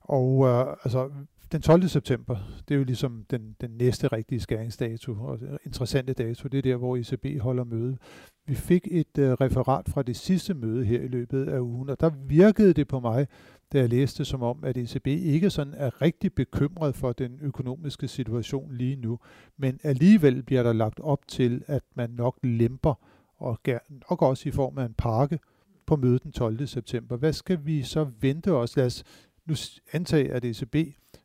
Og 0.00 0.46
øh, 0.46 0.66
altså, 0.84 1.10
den 1.52 1.62
12. 1.62 1.88
september, 1.88 2.36
det 2.68 2.74
er 2.74 2.78
jo 2.78 2.84
ligesom 2.84 3.24
den, 3.30 3.56
den 3.60 3.70
næste 3.70 4.08
rigtige 4.08 4.40
skæringsdato, 4.40 5.12
og 5.12 5.38
interessante 5.64 6.12
dato, 6.12 6.48
det 6.48 6.58
er 6.58 6.62
der, 6.62 6.76
hvor 6.76 6.96
ECB 6.96 7.40
holder 7.40 7.64
møde. 7.64 7.98
Vi 8.46 8.54
fik 8.54 8.88
et 8.90 9.18
uh, 9.18 9.24
referat 9.24 9.88
fra 9.88 10.02
det 10.02 10.16
sidste 10.16 10.54
møde 10.54 10.84
her 10.84 11.00
i 11.00 11.08
løbet 11.08 11.48
af 11.48 11.60
ugen, 11.60 11.88
og 11.88 12.00
der 12.00 12.10
virkede 12.26 12.72
det 12.72 12.88
på 12.88 13.00
mig, 13.00 13.26
da 13.72 13.78
jeg 13.78 13.88
læste 13.88 14.24
som 14.24 14.42
om, 14.42 14.64
at 14.64 14.76
ECB 14.76 15.06
ikke 15.06 15.50
sådan 15.50 15.74
er 15.76 16.02
rigtig 16.02 16.34
bekymret 16.34 16.94
for 16.96 17.12
den 17.12 17.38
økonomiske 17.42 18.08
situation 18.08 18.72
lige 18.72 18.96
nu, 18.96 19.18
men 19.56 19.80
alligevel 19.82 20.42
bliver 20.42 20.62
der 20.62 20.72
lagt 20.72 21.00
op 21.00 21.28
til, 21.28 21.62
at 21.66 21.82
man 21.94 22.10
nok 22.10 22.38
lemper, 22.42 22.94
og 23.36 23.58
nok 24.10 24.22
også 24.22 24.48
i 24.48 24.52
form 24.52 24.78
af 24.78 24.84
en 24.84 24.94
pakke, 24.98 25.38
på 25.86 25.96
mødet 25.96 26.22
den 26.22 26.32
12. 26.32 26.66
september. 26.66 27.16
Hvad 27.16 27.32
skal 27.32 27.58
vi 27.64 27.82
så 27.82 28.10
vente 28.20 28.52
os? 28.52 28.76
Lad 28.76 28.86
os 28.86 29.04
nu 29.46 29.54
antage, 29.92 30.32
at 30.32 30.44
ECB 30.44 30.76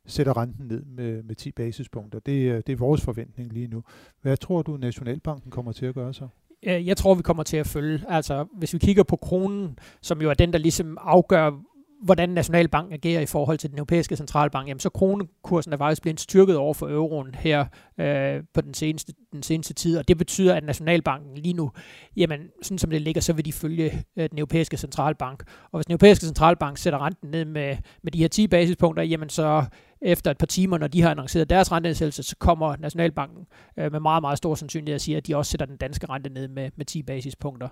sætter 0.06 0.38
renten 0.38 0.68
ned 0.68 0.86
med, 0.86 1.24
med 1.24 1.36
10 1.36 1.52
basispunkter. 1.52 2.20
Det, 2.20 2.52
øh, 2.52 2.62
det 2.68 2.70
er 2.70 2.78
vores 2.78 3.02
forventning 3.02 3.54
lige 3.54 3.68
nu. 3.68 3.84
Hvad 4.22 4.38
tror 4.38 4.62
du, 4.62 4.78
Nationalbanken 4.78 5.52
kommer 5.52 5.72
til 5.72 5.86
at 5.86 5.96
gøre 5.96 6.14
så? 6.14 6.28
Jeg 6.64 6.98
tror, 6.98 7.16
vi 7.16 7.22
kommer 7.22 7.44
til 7.44 7.58
at 7.58 7.68
følge. 7.68 8.04
Altså, 8.08 8.46
hvis 8.58 8.74
vi 8.74 8.80
kigger 8.80 9.04
på 9.04 9.16
kronen, 9.16 9.80
som 10.02 10.22
jo 10.22 10.30
er 10.30 10.34
den, 10.34 10.54
der 10.54 10.60
ligesom 10.60 10.98
afgør, 11.02 11.52
hvordan 12.04 12.30
Nationalbanken 12.30 12.94
agerer 12.94 13.22
i 13.22 13.26
forhold 13.26 13.58
til 13.58 13.70
den 13.70 13.78
europæiske 13.78 14.16
centralbank, 14.16 14.68
jamen 14.68 14.80
så 14.80 14.90
kronekursen 14.90 15.74
er 15.74 15.78
faktisk 15.78 16.02
blevet 16.02 16.20
styrket 16.20 16.58
over 16.58 16.74
for 16.74 16.90
euroen 16.90 17.36
her 17.36 17.66
øh, 17.98 18.44
på 18.54 18.62
den 18.62 18.74
seneste, 18.74 19.14
den 19.34 19.44
seneste 19.44 19.74
tid, 19.74 19.98
og 19.98 20.08
det 20.08 20.18
betyder, 20.18 20.56
at 20.56 20.64
Nationalbanken 20.64 21.38
lige 21.38 21.54
nu, 21.54 21.72
jamen 22.18 22.40
sådan 22.62 22.78
som 22.78 22.90
det 22.90 23.02
ligger, 23.02 23.22
så 23.22 23.34
vil 23.34 23.46
de 23.46 23.54
følge 23.54 24.06
øh, 24.18 24.30
den 24.30 24.40
europæiske 24.40 24.78
centralbank. 24.78 25.44
Og 25.72 25.80
hvis 25.80 25.86
den 25.86 25.94
europæiske 25.94 26.26
centralbank 26.26 26.78
sætter 26.78 27.06
renten 27.06 27.32
ned 27.32 27.46
med, 27.46 27.78
med 28.04 28.12
de 28.12 28.18
her 28.18 28.28
10 28.28 28.48
basispunkter, 28.48 29.04
jamen 29.04 29.30
så 29.30 29.66
efter 30.06 30.32
et 30.32 30.38
par 30.38 30.46
timer, 30.46 30.78
når 30.78 30.88
de 30.88 31.02
har 31.02 31.12
annonceret 31.12 31.50
deres 31.50 31.72
rentenedsættelse, 31.72 32.24
så 32.24 32.36
kommer 32.40 32.76
Nationalbanken 32.80 33.46
øh, 33.78 33.92
med 33.92 34.00
meget, 34.00 34.22
meget 34.24 34.38
stor 34.38 34.56
sandsynlighed 34.56 34.96
at 34.96 35.02
sige, 35.02 35.18
at 35.18 35.28
de 35.28 35.36
også 35.36 35.52
sætter 35.52 35.66
den 35.66 35.78
danske 35.78 36.06
rente 36.10 36.30
ned 36.30 36.48
med, 36.48 36.72
med 36.76 36.86
10 36.86 37.04
basispunkter. 37.04 37.70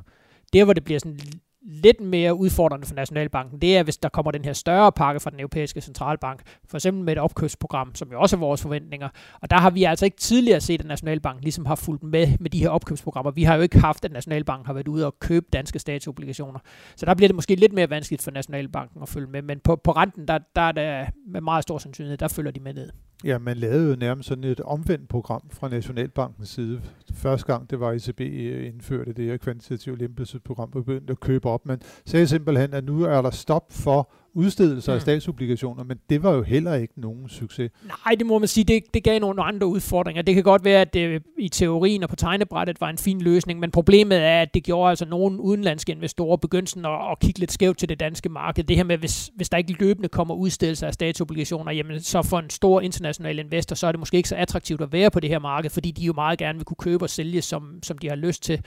Der, 0.54 0.64
hvor 0.64 0.74
det 0.74 0.84
bliver 0.84 1.00
sådan 1.00 1.20
lidt 1.66 2.02
mere 2.02 2.36
udfordrende 2.36 2.88
for 2.88 2.96
Nationalbanken, 2.96 3.62
det 3.62 3.78
er, 3.78 3.84
hvis 3.84 3.98
der 3.98 4.10
kommer 4.10 4.32
den 4.32 4.46
her 4.46 4.54
større 4.54 4.92
pakke 4.92 5.20
fra 5.20 5.30
den 5.30 5.40
europæiske 5.40 5.82
centralbank, 5.82 6.42
for 6.66 6.78
eksempel 6.78 7.04
med 7.04 7.14
et 7.14 7.20
opkøbsprogram, 7.20 7.96
som 7.96 8.12
jo 8.12 8.22
også 8.22 8.36
er 8.36 8.40
vores 8.40 8.62
forventninger. 8.62 9.10
Og 9.42 9.50
der 9.50 9.58
har 9.58 9.70
vi 9.70 9.84
altså 9.84 10.06
ikke 10.06 10.18
tidligere 10.18 10.62
set, 10.62 10.80
at 10.80 10.88
Nationalbanken 10.88 11.44
ligesom 11.44 11.66
har 11.66 11.76
fulgt 11.76 12.04
med 12.04 12.28
med 12.40 12.50
de 12.50 12.60
her 12.60 12.70
opkøbsprogrammer. 12.70 13.32
Vi 13.32 13.44
har 13.44 13.56
jo 13.56 13.62
ikke 13.62 13.80
haft, 13.80 14.06
at 14.06 14.12
Nationalbanken 14.12 14.66
har 14.66 14.74
været 14.74 14.88
ude 14.88 15.06
og 15.06 15.20
købe 15.20 15.46
danske 15.54 15.80
statsobligationer. 15.80 16.60
Så 16.96 17.06
der 17.06 17.14
bliver 17.14 17.28
det 17.28 17.36
måske 17.36 17.56
lidt 17.56 17.74
mere 17.74 17.90
vanskeligt 17.90 18.24
for 18.24 18.32
Nationalbanken 18.32 19.02
at 19.02 19.10
følge 19.10 19.28
med. 19.28 19.42
Men 19.42 19.60
på, 19.60 19.76
på 19.76 19.92
renten, 19.92 20.28
der, 20.28 20.40
der 20.56 20.62
er 20.62 20.72
det 20.72 21.14
med 21.28 21.42
meget 21.42 21.64
stor 21.64 21.78
sandsynlighed, 21.78 22.18
der 22.18 22.28
følger 22.28 22.52
de 22.52 22.60
med 22.60 22.74
ned. 22.74 22.90
Ja, 23.24 23.38
man 23.40 23.58
lavede 23.58 23.90
jo 23.90 23.96
nærmest 23.96 24.30
sådan 24.30 24.44
et 24.44 24.60
omvendt 24.60 25.10
program 25.10 25.42
fra 25.50 25.70
Nationalbankens 25.70 26.50
side. 26.50 26.82
Første 27.14 27.54
gang, 27.54 27.70
det 27.70 27.80
var 27.80 27.92
ECB 27.92 28.22
øh, 28.22 28.68
indførte 28.68 29.14
det 29.14 29.26
her 29.26 29.38
kvantitative 29.38 29.98
lempelsesprogram, 29.98 30.72
begyndte 30.72 31.12
at 31.12 31.20
købe 31.20 31.50
op. 31.50 31.66
Man 31.66 31.82
sagde 32.06 32.28
simpelthen, 32.28 32.74
at 32.74 32.84
nu 32.84 33.04
er 33.04 33.22
der 33.22 33.30
stop 33.30 33.72
for 33.72 34.12
udstedelser 34.34 34.92
mm. 34.92 34.96
af 34.96 35.02
statsobligationer, 35.02 35.84
men 35.84 35.98
det 36.10 36.24
var 36.24 36.32
jo 36.32 36.42
heller 36.42 36.74
ikke 36.74 37.02
nogen 37.02 37.30
succes. 37.30 37.72
Nej, 37.86 38.16
det 38.16 38.26
må 38.26 38.40
man 38.40 38.48
sige, 38.48 38.64
det, 38.64 38.84
det 38.94 39.04
gav 39.04 39.20
nogle 39.20 39.44
andre 39.44 39.68
udfordringer. 39.68 40.22
Det 40.22 40.36
kan 40.36 40.44
godt 40.44 40.66
være, 40.66 40.82
at 40.82 40.94
det 40.94 41.24
i 41.40 41.50
teorien 41.50 42.04
og 42.04 42.10
på 42.10 42.16
tegnebrættet 42.16 42.82
var 42.82 42.90
en 42.90 42.98
fin 42.98 43.22
løsning, 43.22 43.60
men 43.60 43.72
problemet 43.72 44.18
er, 44.18 44.42
at 44.42 44.54
det 44.54 44.64
gjorde 44.64 44.90
altså 44.90 45.06
nogle 45.06 45.42
udenlandske 45.42 45.92
investorer 45.92 46.38
begyndte 46.38 46.80
at, 46.80 47.12
at 47.12 47.20
kigge 47.20 47.40
lidt 47.40 47.52
skævt 47.52 47.78
til 47.78 47.90
det 47.90 48.00
danske 48.00 48.30
marked. 48.30 48.64
Det 48.64 48.76
her 48.76 48.84
med, 48.84 48.98
hvis, 48.98 49.32
hvis 49.36 49.50
der 49.50 49.58
ikke 49.58 49.76
løbende 49.80 50.10
kommer 50.10 50.36
udstedelser 50.36 50.88
af 50.88 50.94
statsobligationer, 50.94 51.72
jamen 51.72 52.02
så 52.02 52.22
for 52.22 52.40
en 52.40 52.50
stor 52.50 52.82
international 52.82 53.40
investor, 53.40 53.76
så 53.76 53.88
er 53.88 53.92
det 53.92 54.00
måske 54.00 54.18
ikke 54.18 54.30
så 54.30 54.36
attraktivt 54.36 54.82
at 54.82 54.94
være 54.94 55.12
på 55.12 55.20
det 55.20 55.30
her 55.30 55.40
marked, 55.40 55.70
fordi 55.70 55.92
de 55.92 56.06
jo 56.06 56.14
meget 56.14 56.40
gerne 56.40 56.58
vil 56.60 56.66
kunne 56.66 56.76
købe 56.80 57.06
og 57.06 57.10
sælge, 57.10 57.42
som, 57.42 57.80
som 57.84 57.98
de 57.98 58.10
har 58.10 58.16
lyst 58.16 58.44
til. 58.44 58.62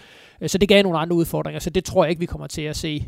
Så 0.46 0.58
det 0.58 0.68
gav 0.68 0.82
nogle 0.82 0.98
andre 0.98 1.16
udfordringer, 1.16 1.60
så 1.60 1.70
det 1.70 1.84
tror 1.84 2.04
jeg 2.04 2.10
ikke, 2.10 2.20
vi 2.20 2.26
kommer 2.26 2.46
til 2.46 2.62
at 2.62 2.76
se. 2.76 3.04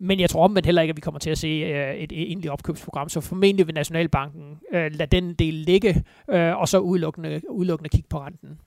Men 0.00 0.20
jeg 0.20 0.30
tror 0.30 0.44
omvendt 0.44 0.66
heller 0.66 0.82
ikke, 0.82 0.92
at 0.92 0.96
vi 0.96 1.00
kommer 1.00 1.18
til 1.18 1.30
at 1.30 1.38
se 1.38 1.48
øh, 1.48 1.94
et 1.94 2.12
egentligt 2.12 2.52
opkøbsprogram. 2.52 3.08
Så 3.08 3.20
formentlig 3.20 3.66
vil 3.66 3.74
Nationalbanken 3.74 4.58
øh, 4.72 4.92
lade 4.92 5.16
den 5.16 5.34
del 5.34 5.54
ligge, 5.54 6.04
øh, 6.30 6.56
og 6.56 6.68
så 6.68 6.78
udelukkende, 6.78 7.40
udelukkende 7.50 7.88
kigge 7.88 8.08
på 8.08 8.20
renten. 8.20 8.58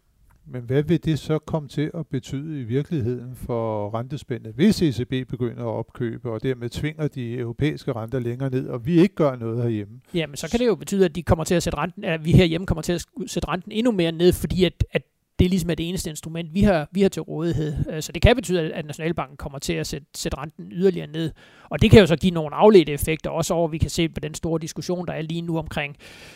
Men 0.45 0.61
hvad 0.61 0.83
vil 0.83 1.03
det 1.03 1.19
så 1.19 1.39
komme 1.39 1.69
til 1.69 1.91
at 1.93 2.07
betyde 2.07 2.61
i 2.61 2.63
virkeligheden 2.63 3.35
for 3.35 3.93
rentespændet, 3.93 4.53
hvis 4.53 4.81
ECB 4.81 5.29
begynder 5.29 5.61
at 5.63 5.67
opkøbe, 5.67 6.31
og 6.31 6.43
dermed 6.43 6.69
tvinger 6.69 7.07
de 7.07 7.37
europæiske 7.37 7.91
renter 7.93 8.19
længere 8.19 8.49
ned, 8.49 8.67
og 8.67 8.85
vi 8.85 8.99
ikke 8.99 9.15
gør 9.15 9.35
noget 9.35 9.63
herhjemme? 9.63 9.99
Jamen, 10.13 10.35
så 10.35 10.49
kan 10.51 10.59
det 10.59 10.67
jo 10.67 10.75
betyde, 10.75 11.05
at 11.05 11.15
de 11.15 11.23
kommer 11.23 11.45
til 11.45 11.55
at 11.55 11.63
sætte 11.63 11.77
renten, 11.77 12.03
at 12.03 12.25
vi 12.25 12.31
herhjemme 12.31 12.67
kommer 12.67 12.81
til 12.81 12.93
at 12.93 13.05
sætte 13.27 13.49
renten 13.49 13.71
endnu 13.71 13.91
mere 13.91 14.11
ned, 14.11 14.33
fordi 14.33 14.63
at, 14.63 14.85
at 14.91 15.01
det 15.43 15.47
er 15.47 15.49
ligesom, 15.49 15.67
det 15.67 15.89
eneste 15.89 16.09
instrument, 16.09 16.53
vi 16.53 16.61
har, 16.61 16.87
vi 16.91 17.01
har 17.01 17.09
til 17.09 17.21
rådighed. 17.21 17.73
Øh, 17.89 18.01
så 18.01 18.11
det 18.11 18.21
kan 18.21 18.35
betyde, 18.35 18.73
at 18.73 18.85
Nationalbanken 18.85 19.37
kommer 19.37 19.59
til 19.59 19.73
at 19.73 19.87
sætte, 19.87 20.07
sætte 20.15 20.37
renten 20.37 20.71
yderligere 20.71 21.07
ned. 21.07 21.31
Og 21.69 21.81
det 21.81 21.91
kan 21.91 21.99
jo 21.99 22.05
så 22.05 22.15
give 22.15 22.33
nogle 22.33 22.55
afledte 22.55 22.91
effekter, 22.91 23.29
også 23.29 23.53
over, 23.53 23.67
vi 23.67 23.77
kan 23.77 23.89
se 23.89 24.09
på 24.09 24.19
den 24.19 24.33
store 24.33 24.59
diskussion, 24.59 25.07
der 25.07 25.13
er 25.13 25.21
lige 25.21 25.41
nu 25.41 25.57
omkring, 25.57 25.95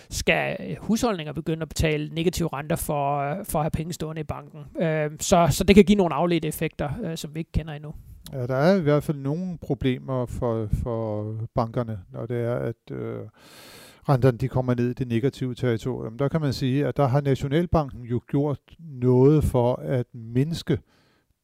skal 0.10 0.58
øh, 0.60 0.76
husholdninger 0.80 1.34
begynde 1.34 1.62
at 1.62 1.70
betale 1.70 2.10
negative 2.14 2.50
renter 2.54 2.76
for, 2.76 3.20
øh, 3.20 3.46
for 3.46 3.60
at 3.60 3.64
have 3.64 3.72
penge 3.72 3.94
stående 3.94 4.20
i 4.20 4.24
banken. 4.24 4.60
Øh, 4.82 5.12
så, 5.20 5.48
så 5.52 5.64
det 5.64 5.76
kan 5.76 5.86
give 5.86 5.98
nogle 5.98 6.16
afledte 6.16 6.48
effekter, 6.48 7.16
som 7.16 7.36
vi 7.36 7.40
ikke 7.40 7.52
kender 7.52 7.74
endnu. 7.74 7.94
Ja, 8.34 8.48
der 8.48 8.56
er 8.56 8.78
i 8.78 8.82
hvert 8.82 9.04
fald 9.04 9.18
nogle 9.18 9.58
problemer 9.62 10.26
for, 10.26 10.68
for 10.84 11.34
bankerne, 11.56 12.00
når 12.14 12.26
det 12.26 12.38
er, 12.38 12.56
at 12.56 12.92
øh, 12.92 13.20
renterne 14.10 14.38
de 14.38 14.48
kommer 14.48 14.74
ned 14.74 14.90
i 14.90 14.94
det 14.94 15.08
negative 15.08 15.56
territorium. 15.56 16.18
Der 16.18 16.28
kan 16.28 16.42
man 16.42 16.54
sige, 16.54 16.88
at 16.88 16.98
der 16.98 17.08
har 17.08 17.22
Nationalbanken 17.22 18.04
jo 18.04 18.22
gjort 18.28 18.60
noget 18.80 19.44
for 19.44 19.76
at 19.76 20.06
mindske 20.14 20.80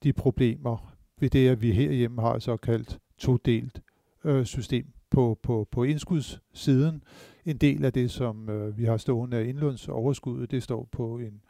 de 0.03 0.13
problemer 0.13 0.93
ved 1.19 1.29
det, 1.29 1.49
at 1.49 1.61
vi 1.61 1.71
herhjemme 1.71 2.21
har 2.21 2.35
et 2.35 2.43
såkaldt 2.43 2.99
todelt 3.17 3.81
øh, 4.23 4.45
system 4.45 4.85
på, 5.09 5.39
på, 5.43 5.67
på 5.71 5.83
indskudssiden. 5.83 7.03
En 7.45 7.57
del 7.57 7.85
af 7.85 7.93
det, 7.93 8.11
som 8.11 8.49
øh, 8.49 8.77
vi 8.77 8.85
har 8.85 8.97
stående 8.97 9.37
af 9.37 9.45
indlånsoverskuddet, 9.45 10.51
det 10.51 10.63
står 10.63 10.89
på 10.91 11.17
en 11.17 11.41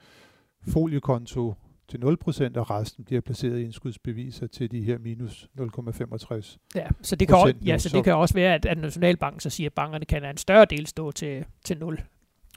foliekonto 0.67 1.53
til 1.87 1.97
0%, 1.97 2.03
og 2.05 2.69
resten 2.69 3.03
bliver 3.05 3.21
placeret 3.21 3.59
i 3.59 3.63
indskudsbeviser 3.63 4.47
til 4.47 4.71
de 4.71 4.81
her 4.81 4.97
minus 4.97 5.49
0,65 5.59 6.57
Ja, 6.75 6.87
så 7.01 7.15
det 7.15 7.27
kan, 7.27 7.37
også, 7.37 7.53
ja, 7.65 7.77
så 7.77 7.89
det 7.89 8.03
kan 8.03 8.15
også 8.15 8.33
være, 8.33 8.53
at, 8.53 8.65
at 8.65 8.77
Nationalbanken 8.77 9.39
så 9.39 9.49
siger, 9.49 9.69
at 9.69 9.73
bankerne 9.73 10.05
kan 10.05 10.21
have 10.21 10.31
en 10.31 10.37
større 10.37 10.65
del 10.65 10.87
stå 10.87 11.11
til, 11.11 11.45
til 11.65 11.77
0. 11.77 12.01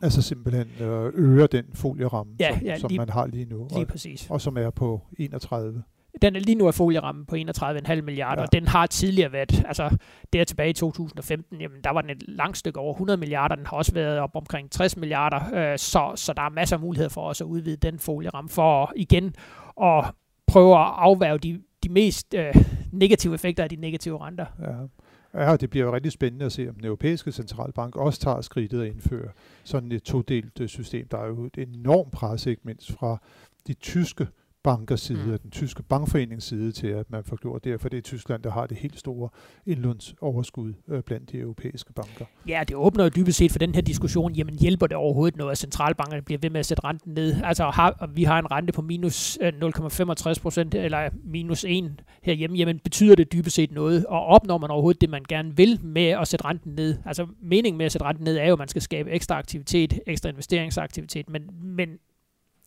Altså 0.02 0.23
simpelthen 0.23 0.68
øh, 0.80 1.12
øger 1.14 1.47
den 1.47 1.64
folieramme, 1.75 2.37
ja, 2.40 2.59
som, 2.59 2.66
ja, 2.66 2.78
som 2.78 2.88
lige, 2.88 2.99
man 2.99 3.09
har 3.09 3.26
lige 3.26 3.45
nu, 3.45 3.68
lige 3.71 3.85
og, 3.85 3.88
præcis. 3.88 4.30
og 4.30 4.40
som 4.40 4.56
er 4.56 4.71
på 4.71 5.02
31 5.18 5.83
den 6.23 6.37
er 6.37 6.41
lige 6.41 6.55
nu 6.55 6.67
er 6.67 6.71
folierammen 6.71 7.27
på 7.27 7.37
31,5 7.37 8.01
milliarder, 8.01 8.43
ja. 8.43 8.47
og 8.47 8.53
den 8.53 8.69
har 8.69 8.87
tidligere 8.87 9.33
været, 9.33 9.65
altså 9.67 9.97
der 10.33 10.45
tilbage 10.45 10.71
i 10.71 10.73
2015, 10.73 11.61
jamen 11.61 11.81
der 11.85 11.91
var 11.91 12.01
den 12.01 12.11
et 12.11 12.25
langt 12.29 12.59
stykke 12.59 12.81
over 12.81 12.95
100 12.95 13.17
milliarder, 13.17 13.55
den 13.55 13.67
har 13.67 13.77
også 13.77 13.93
været 13.93 14.19
op 14.19 14.31
omkring 14.35 14.71
60 14.71 14.97
milliarder, 14.97 15.73
øh, 15.73 15.79
så, 15.79 16.13
så 16.15 16.33
der 16.33 16.43
er 16.43 16.49
masser 16.49 16.77
af 16.77 16.81
muligheder 16.81 17.11
for 17.11 17.29
os 17.29 17.41
at 17.41 17.45
udvide 17.45 17.77
den 17.77 17.99
folieramme, 17.99 18.51
for 18.51 18.93
igen 18.97 19.35
at 19.83 20.05
prøve 20.47 20.75
at 20.75 20.93
afværge 20.97 21.39
de, 21.39 21.63
de 21.83 21.89
mest 21.89 22.35
øh, 22.35 22.55
negative 22.93 23.35
effekter 23.35 23.63
af 23.63 23.69
de 23.69 23.77
negative 23.77 24.27
renter. 24.27 24.47
Ja. 24.61 24.87
Ja, 25.35 25.57
det 25.57 25.71
bliver 25.71 25.87
jo 25.87 25.95
rigtig 25.95 26.13
spændende 26.13 26.47
at 26.47 26.53
se, 26.53 26.69
om 26.69 26.75
den 26.75 26.85
europæiske 26.85 27.33
centralbank 27.33 27.97
også 27.97 28.21
tager 28.21 28.41
skridtet 28.41 28.83
at 28.83 28.87
indføre 28.87 29.29
sådan 29.65 29.93
et 29.93 30.03
todelt 30.03 30.61
øh, 30.61 30.69
system. 30.69 31.09
Der 31.09 31.19
er 31.19 31.27
jo 31.27 31.45
et 31.45 31.59
enormt 31.59 32.13
pres, 32.13 32.47
ikke 32.47 32.63
mindst 32.65 32.93
fra 32.93 33.19
de 33.67 33.75
tyske 33.75 34.27
bankers 34.67 35.01
side, 35.01 35.33
mm. 35.33 35.39
den 35.39 35.51
tyske 35.51 35.83
bankforenings 35.83 36.45
side 36.45 36.73
til, 36.73 36.87
at 36.87 37.11
man 37.11 37.25
får 37.25 37.37
gjort 37.37 37.65
det, 37.65 37.81
for 37.81 37.89
det 37.89 37.97
er 37.97 38.03
Tyskland, 38.03 38.43
der 38.43 38.51
har 38.51 38.67
det 38.67 38.77
helt 38.77 38.99
store 38.99 39.29
indlånsoverskud 39.67 40.73
øh, 40.89 41.03
blandt 41.03 41.33
de 41.33 41.39
europæiske 41.39 41.93
banker. 41.93 42.25
Ja, 42.49 42.65
det 42.69 42.77
åbner 42.77 43.05
jo 43.05 43.11
dybest 43.17 43.39
set 43.39 43.53
for 43.53 43.59
den 43.59 43.75
her 43.75 43.83
diskussion, 43.83 44.33
jamen 44.33 44.59
hjælper 44.59 44.87
det 44.87 44.97
overhovedet 44.97 45.37
noget, 45.39 45.53
at 45.53 45.59
centralbankerne 45.59 46.23
bliver 46.23 46.39
ved 46.43 46.51
med 46.51 46.61
at 46.61 46.67
sætte 46.67 46.85
renten 46.85 47.15
ned? 47.15 47.35
Altså 47.45 47.65
har, 47.65 48.11
vi 48.15 48.25
har 48.25 48.39
en 48.39 48.51
rente 48.51 48.73
på 48.73 48.83
minus 48.83 49.39
0,65 49.43 50.29
øh, 50.29 50.37
procent, 50.43 50.75
eller 50.75 51.11
minus 51.25 51.65
1 51.69 52.03
herhjemme, 52.23 52.57
jamen 52.57 52.81
betyder 52.85 53.15
det 53.15 53.33
dybest 53.33 53.57
set 53.57 53.73
noget? 53.73 54.07
Og 54.07 54.25
opnår 54.27 54.59
man 54.59 54.71
overhovedet 54.71 55.01
det, 55.01 55.11
man 55.11 55.25
gerne 55.29 55.57
vil 55.57 55.81
med 55.83 56.07
at 56.07 56.29
sætte 56.29 56.45
renten 56.45 56.73
ned? 56.73 56.99
Altså 57.05 57.27
meningen 57.43 57.79
med 57.79 57.87
at 57.87 57.93
sætte 57.93 58.05
renten 58.05 58.25
ned 58.25 58.37
er 58.37 58.47
jo, 58.47 58.53
at 58.53 58.59
man 58.59 58.69
skal 58.69 58.83
skabe 58.83 59.11
ekstra 59.11 59.39
aktivitet, 59.39 60.01
ekstra 60.07 60.29
investeringsaktivitet, 60.29 61.31
men, 61.31 61.43
men 61.63 61.89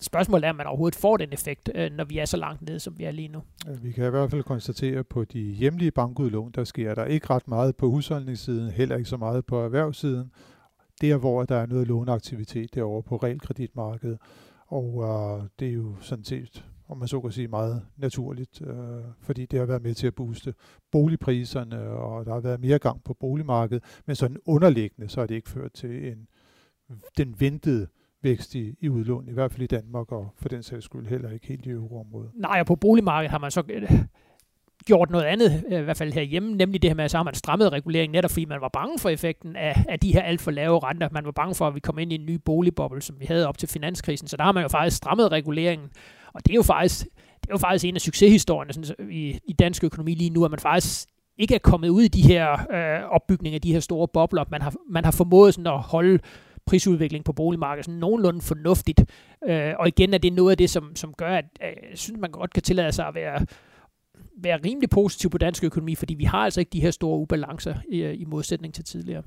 Spørgsmålet 0.02 0.46
er, 0.46 0.50
om 0.50 0.56
man 0.56 0.68
overhovedet 0.68 1.00
får 1.00 1.18
den 1.18 1.34
effekt, 1.34 1.70
øh, 1.76 1.92
når 1.92 2.04
vi 2.04 2.18
er 2.18 2.26
så 2.26 2.38
langt 2.38 2.62
nede, 2.62 2.80
som 2.80 2.98
vi 2.98 3.04
er 3.04 3.12
lige 3.12 3.28
nu. 3.28 3.42
Øh, 3.70 3.84
vi 3.84 3.92
kan 3.92 4.06
i 4.06 4.10
hvert 4.10 4.32
fald 4.32 4.44
konstatere, 4.44 5.00
at 5.00 5.08
på 5.08 5.24
de 5.24 5.40
hjemlige 5.40 5.92
bankudlån, 5.92 6.52
der 6.52 6.64
sker 6.64 6.96
der 6.96 7.06
ikke 7.06 7.30
ret 7.30 7.48
meget 7.48 7.76
på 7.76 7.90
husholdningssiden, 7.90 8.70
heller 8.70 8.96
ikke 8.96 9.10
så 9.10 9.18
meget 9.18 9.46
på 9.46 9.60
erhvervssiden. 9.60 10.32
Der, 11.02 11.18
hvor 11.18 11.44
der 11.44 11.56
er 11.56 11.66
noget 11.66 11.88
låneaktivitet 11.88 12.76
derovre 12.76 13.04
på 13.04 13.16
realkreditmarkedet. 13.16 14.18
Og 14.68 15.04
øh, 15.04 15.48
det 15.60 15.68
er 15.68 15.74
jo 15.74 15.96
sådan 16.02 16.24
set, 16.24 16.66
om 16.88 16.98
man 16.98 17.08
så 17.08 17.22
kan 17.22 17.32
sige, 17.32 17.48
meget 17.48 17.82
naturligt, 17.98 18.62
øh, 18.62 19.04
fordi 19.22 19.46
det 19.46 19.60
har 19.60 19.66
været 19.66 19.82
med 19.82 19.94
til 19.94 20.08
at 20.08 20.16
booste 20.16 20.54
boligpriserne, 20.92 21.90
og 21.90 22.26
der 22.26 22.34
har 22.34 22.40
været 22.40 22.60
mere 22.60 22.80
gang 22.80 23.04
på 23.04 23.14
boligmarkedet. 23.14 23.84
Men 24.06 24.16
sådan 24.16 24.38
underliggende, 24.46 25.10
så 25.10 25.20
har 25.20 25.28
det 25.28 25.36
ikke 25.36 25.50
ført 25.50 25.72
til 25.74 26.12
en, 26.12 26.28
den 27.18 27.36
ventede 27.40 27.88
vækst 28.24 28.56
i, 28.56 28.76
i 28.82 28.90
udlån, 28.90 29.28
i 29.28 29.34
hvert 29.34 29.52
fald 29.52 29.62
i 29.62 29.68
Danmark, 29.68 30.12
og 30.12 30.34
for 30.42 30.50
den 30.50 30.64
sags 30.64 30.86
skyld 30.86 31.08
heller 31.08 31.32
ikke 31.32 31.48
helt 31.48 31.66
i 31.66 31.70
euroområdet. 31.70 32.32
Nej, 32.36 32.60
og 32.60 32.66
på 32.66 32.76
boligmarkedet 32.76 33.32
har 33.32 33.40
man 33.40 33.52
så 33.52 33.64
øh, 33.70 33.92
gjort 34.86 35.10
noget 35.10 35.26
andet, 35.26 35.64
øh, 35.72 35.80
i 35.80 35.84
hvert 35.84 35.98
fald 35.98 36.14
herhjemme, 36.14 36.56
nemlig 36.56 36.82
det 36.82 36.90
her 36.90 36.96
med, 36.96 37.04
at 37.04 37.12
så 37.12 37.18
har 37.18 37.24
man 37.24 37.34
strammet 37.34 37.72
reguleringen, 37.72 38.14
netop 38.14 38.32
fordi 38.32 38.46
man 38.46 38.62
var 38.62 38.70
bange 38.74 39.00
for 39.00 39.10
effekten 39.10 39.56
af, 39.56 39.86
af 39.90 40.00
de 40.00 40.14
her 40.14 40.22
alt 40.22 40.42
for 40.42 40.52
lave 40.52 40.80
renter. 40.80 41.10
Man 41.12 41.26
var 41.26 41.32
bange 41.32 41.56
for, 41.56 41.68
at 41.68 41.76
vi 41.76 41.80
kom 41.80 42.00
ind 42.00 42.12
i 42.12 42.16
en 42.16 42.26
ny 42.26 42.36
boligboble, 42.46 43.02
som 43.02 43.20
vi 43.20 43.26
havde 43.26 43.48
op 43.48 43.58
til 43.58 43.70
finanskrisen. 43.70 44.28
Så 44.28 44.38
der 44.38 44.44
har 44.44 44.52
man 44.52 44.64
jo 44.64 44.68
faktisk 44.68 44.98
strammet 44.98 45.32
reguleringen. 45.32 45.90
Og 46.34 46.46
det 46.46 46.52
er 46.52 46.56
jo 46.56 46.64
faktisk, 46.64 47.06
det 47.42 47.50
er 47.50 47.54
jo 47.54 47.58
faktisk 47.58 47.86
en 47.86 47.96
af 47.96 48.02
succeshistorierne 48.02 48.74
sådan, 48.74 49.12
i, 49.12 49.40
i 49.48 49.54
dansk 49.54 49.84
økonomi 49.84 50.16
lige 50.16 50.30
nu, 50.30 50.46
at 50.46 50.52
man 50.52 50.60
faktisk 50.60 51.10
ikke 51.38 51.56
er 51.56 51.60
kommet 51.60 51.90
ud 51.90 52.02
i 52.02 52.08
de 52.08 52.22
her 52.22 52.52
øh, 52.52 53.10
opbygninger 53.10 53.58
af 53.58 53.62
de 53.62 53.74
her 53.74 53.80
store 53.80 54.08
bobler. 54.08 54.44
Man 54.52 54.62
har, 54.62 54.74
man 54.90 55.04
har 55.04 55.12
formået 55.12 55.54
sådan 55.54 55.68
at 55.68 55.80
holde 55.80 56.20
prisudvikling 56.70 57.26
på 57.26 57.34
boligmarkedet 57.34 57.86
sådan 57.86 58.00
nogenlunde 58.00 58.42
fornuftigt. 58.42 59.06
Øh, 59.50 59.74
og 59.80 59.88
igen 59.88 60.14
er 60.14 60.18
det 60.18 60.34
noget 60.34 60.52
af 60.52 60.58
det, 60.58 60.70
som, 60.70 60.96
som 60.96 61.14
gør, 61.14 61.30
at 61.30 61.46
jeg 61.62 61.74
synes, 61.94 62.20
man 62.20 62.32
godt 62.32 62.54
kan 62.54 62.64
tillade 62.64 62.92
sig 62.92 63.08
at 63.08 63.16
være, 63.16 63.46
være 64.38 64.60
rimelig 64.66 64.90
positiv 64.90 65.30
på 65.30 65.38
dansk 65.38 65.64
økonomi, 65.64 65.96
fordi 65.96 66.14
vi 66.14 66.24
har 66.24 66.40
altså 66.40 66.60
ikke 66.60 66.70
de 66.70 66.82
her 66.82 66.92
store 66.92 67.20
ubalancer 67.20 67.76
i, 67.90 68.04
i 68.04 68.26
modsætning 68.26 68.74
til 68.74 68.84
tidligere. 68.84 69.24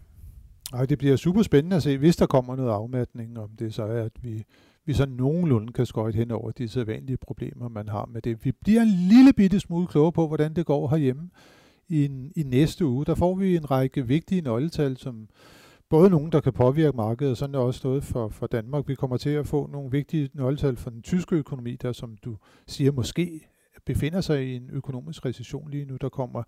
Nej, 0.73 0.87
det 0.87 0.99
bliver 0.99 1.17
super 1.17 1.43
spændende 1.43 1.77
at 1.77 1.83
se, 1.83 1.99
hvis 1.99 2.17
der 2.17 2.27
kommer 2.27 2.57
noget 2.57 2.71
afmatning, 2.71 3.39
om 3.39 3.51
det 3.59 3.75
så 3.75 3.83
er, 3.83 4.03
at 4.05 4.13
vi, 4.23 4.43
vi 4.87 4.93
så 4.93 5.07
nogenlunde 5.07 5.73
kan 5.73 5.87
skøjte 5.87 6.17
hen 6.17 6.31
over 6.31 6.51
de 6.51 6.69
sædvanlige 6.69 7.17
problemer, 7.17 7.69
man 7.69 7.89
har 7.89 8.09
med 8.13 8.23
det. 8.23 8.45
Vi 8.45 8.53
bliver 8.53 8.81
en 8.81 8.95
lille 9.09 9.33
bitte 9.33 9.61
smule 9.61 9.87
klogere 9.87 10.13
på, 10.13 10.27
hvordan 10.27 10.55
det 10.55 10.67
går 10.67 10.89
herhjemme. 10.89 11.31
I, 11.89 12.05
i 12.37 12.43
næste 12.43 12.87
uge, 12.87 13.05
der 13.05 13.15
får 13.15 13.35
vi 13.35 13.57
en 13.57 13.71
række 13.71 14.07
vigtige 14.07 14.41
nøgletal, 14.41 14.97
som, 14.97 15.29
både 15.93 16.11
nogen, 16.11 16.33
der 16.33 16.41
kan 16.41 16.53
påvirke 16.53 16.97
markedet, 16.97 17.31
og 17.31 17.37
sådan 17.37 17.55
er 17.55 17.59
også 17.59 17.79
stået 17.79 18.05
for, 18.05 18.29
for 18.29 18.47
Danmark. 18.47 18.89
Vi 18.89 18.95
kommer 18.95 19.17
til 19.17 19.31
at 19.31 19.47
få 19.47 19.67
nogle 19.67 19.91
vigtige 19.91 20.31
nøgletal 20.35 20.77
for 20.77 20.91
den 20.91 21.03
tyske 21.03 21.37
økonomi, 21.37 21.77
der 21.77 21.93
som 21.93 22.17
du 22.25 22.37
siger 22.67 22.93
måske 22.93 23.49
befinder 23.87 24.21
sig 24.21 24.47
i 24.47 24.57
en 24.57 24.71
økonomisk 24.73 25.27
recession 25.27 25.71
lige 25.71 25.85
nu. 25.85 25.97
Der 25.97 26.09
kommer 26.09 26.43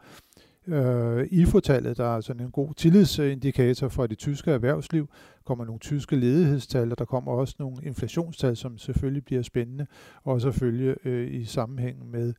øh, 0.67 1.27
IFO-tallet, 1.31 1.97
der 1.97 2.17
er 2.17 2.21
sådan 2.21 2.43
en 2.43 2.51
god 2.51 2.75
tillidsindikator 2.75 3.89
for 3.89 4.07
det 4.07 4.19
tyske 4.19 4.51
erhvervsliv. 4.51 5.07
Der 5.07 5.43
kommer 5.45 5.65
nogle 5.65 5.81
tyske 5.81 6.17
ledighedstal, 6.17 6.93
og 6.93 6.99
der 6.99 7.05
kommer 7.05 7.33
også 7.33 7.55
nogle 7.59 7.77
inflationstal, 7.83 8.57
som 8.57 8.79
selvfølgelig 8.79 9.25
bliver 9.25 9.43
spændende, 9.43 9.87
og 10.23 10.41
selvfølgelig 10.41 11.07
øh, 11.07 11.35
i 11.35 11.45
sammenhæng 11.45 12.11
med 12.11 12.35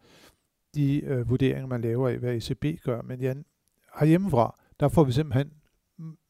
de 0.76 1.02
øh, 1.02 1.30
vurderinger, 1.30 1.68
man 1.68 1.82
laver 1.82 2.10
af, 2.10 2.18
hvad 2.18 2.36
ECB 2.36 2.82
gør. 2.84 3.02
Men 3.02 3.20
Jan, 3.20 3.46
herhjemmefra, 4.00 4.60
der 4.80 4.88
får 4.88 5.04
vi 5.04 5.12
simpelthen 5.12 5.52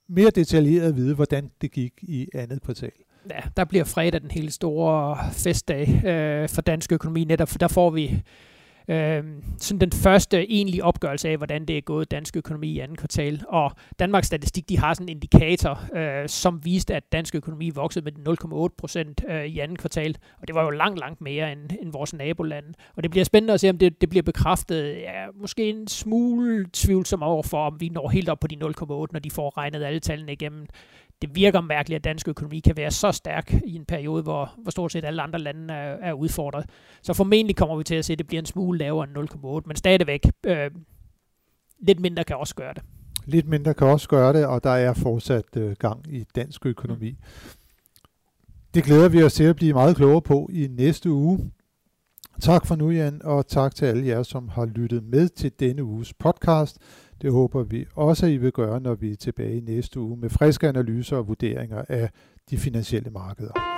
mere 0.10 0.30
detaljeret 0.30 0.88
at 0.88 0.96
vide, 0.96 1.16
hvordan 1.16 1.52
det 1.62 1.72
gik 1.72 1.94
i 2.02 2.28
andet 2.34 2.62
kvartal. 2.62 2.92
Ja, 3.30 3.40
der 3.58 3.66
bliver 3.66 3.84
fredag 3.84 4.22
den 4.22 4.32
helt 4.32 4.54
store 4.54 5.18
festdag 5.32 6.06
øh, 6.06 6.50
for 6.50 6.62
dansk 6.62 6.92
økonomi 6.92 7.24
netop, 7.24 7.50
for 7.50 7.58
der 7.58 7.68
får 7.68 7.90
vi 7.90 8.22
øh, 8.88 9.24
sådan 9.58 9.80
den 9.80 9.92
første 9.92 10.51
egentlige 10.51 10.84
opgørelse 10.84 11.30
af, 11.30 11.38
hvordan 11.38 11.65
det 11.65 11.77
er 11.77 11.82
gået 11.82 12.12
dansk 12.12 12.38
økonomi 12.38 12.68
i 12.68 12.80
anden 12.80 12.98
kvartal. 12.98 13.44
Og 13.48 13.72
Danmarks 14.00 14.27
Statistik, 14.27 14.70
de 14.70 14.77
har 14.77 14.94
sådan 14.94 15.10
en 15.10 15.10
indikator, 15.10 15.98
øh, 15.98 16.30
som 16.30 16.65
viste, 16.65 16.96
at 16.96 17.12
dansk 17.12 17.36
økonomi 17.36 17.70
voksede 17.70 18.06
med 18.06 18.68
0,8 18.70 18.75
procent 18.77 19.25
øh, 19.27 19.46
i 19.46 19.60
anden 19.60 19.77
kvartal. 19.77 20.18
Og 20.42 20.48
det 20.48 20.56
var 20.56 20.63
jo 20.63 20.70
langt, 20.70 21.00
langt 21.00 21.22
mere 21.22 21.51
end, 21.51 21.70
end 21.82 21.92
vores 21.92 22.13
nabolande. 22.13 22.74
Og 22.96 23.04
det 23.04 23.12
bliver 23.12 23.24
spændende 23.24 23.54
at 23.54 23.60
se, 23.60 23.70
om 23.70 23.77
det, 23.77 24.01
det 24.01 24.10
bliver 24.10 24.24
bekræftet. 24.24 24.96
Ja, 24.96 25.25
måske 25.42 25.70
en 25.70 25.88
smule 25.88 26.65
tvivlsom 26.74 27.24
overfor, 27.24 27.68
om 27.68 27.82
vi 27.82 27.89
når 27.89 28.10
helt 28.10 28.30
op 28.30 28.39
på 28.39 28.48
de 28.48 28.56
0,8, 28.56 28.86
når 28.88 29.20
de 29.24 29.32
får 29.32 29.58
regnet 29.58 29.84
alle 29.84 30.00
tallene 30.00 30.32
igennem 30.32 30.68
det 31.22 31.36
virker 31.36 31.62
mærkeligt, 31.62 31.95
at 31.98 32.03
dansk 32.03 32.27
økonomi 32.27 32.60
kan 32.60 32.77
være 32.77 32.91
så 32.91 33.12
stærk 33.12 33.53
i 33.65 33.75
en 33.75 33.86
periode, 33.86 34.24
hvor, 34.24 34.53
hvor 34.57 34.72
stort 34.72 34.91
set 34.91 35.05
alle 35.05 35.22
andre 35.22 35.39
lande 35.39 35.74
er, 35.74 35.98
er 36.01 36.13
udfordret. 36.13 36.65
Så 37.01 37.13
formentlig 37.13 37.55
kommer 37.55 37.77
vi 37.77 37.84
til 37.84 37.95
at 37.95 38.05
se, 38.05 38.13
at 38.13 38.19
det 38.19 38.27
bliver 38.27 38.41
en 38.41 38.45
smule 38.45 38.77
lavere 38.77 39.07
end 39.10 39.29
0,8, 39.34 39.62
men 39.65 39.75
stadigvæk 39.75 40.22
øh, 40.45 40.72
lidt 41.79 42.00
mindre 42.00 42.24
kan 42.24 42.38
også 42.38 42.55
gøre 42.55 42.74
det. 42.74 42.84
Lidt 43.25 43.48
mindre 43.48 43.74
kan 43.74 43.88
også 43.88 44.10
gøre 44.10 44.34
det, 44.34 44.45
og 44.45 44.63
der 44.63 44.69
er 44.69 44.93
fortsat 44.93 45.57
øh, 45.57 45.75
gang 45.79 46.13
i 46.13 46.24
dansk 46.36 46.65
økonomi. 46.65 47.17
Det 48.74 48.84
glæder 48.84 49.10
vi 49.10 49.24
os 49.24 49.34
til 49.34 49.43
at 49.43 49.55
blive 49.55 49.74
meget 49.74 49.95
klogere 49.95 50.22
på 50.22 50.50
i 50.53 50.67
næste 50.67 51.12
uge. 51.12 51.51
Tak 52.41 52.65
for 52.65 52.75
nu, 52.75 52.89
Jan, 52.89 53.22
og 53.24 53.48
tak 53.48 53.75
til 53.75 53.86
alle 53.86 54.07
jer, 54.07 54.24
som 54.24 54.50
har 54.50 54.65
lyttet 54.65 55.03
med 55.03 55.29
til 55.29 55.51
denne 55.60 55.84
uges 55.84 56.13
podcast. 56.13 56.77
Det 57.22 57.31
håber 57.31 57.63
vi 57.63 57.86
også, 57.95 58.25
at 58.25 58.31
I 58.31 58.38
vil 58.38 58.51
gøre, 58.51 58.79
når 58.79 58.95
vi 58.95 59.12
er 59.12 59.15
tilbage 59.15 59.57
i 59.57 59.60
næste 59.60 60.00
uge 60.00 60.17
med 60.17 60.29
friske 60.29 60.67
analyser 60.67 61.17
og 61.17 61.27
vurderinger 61.27 61.84
af 61.89 62.10
de 62.50 62.57
finansielle 62.57 63.10
markeder. 63.10 63.75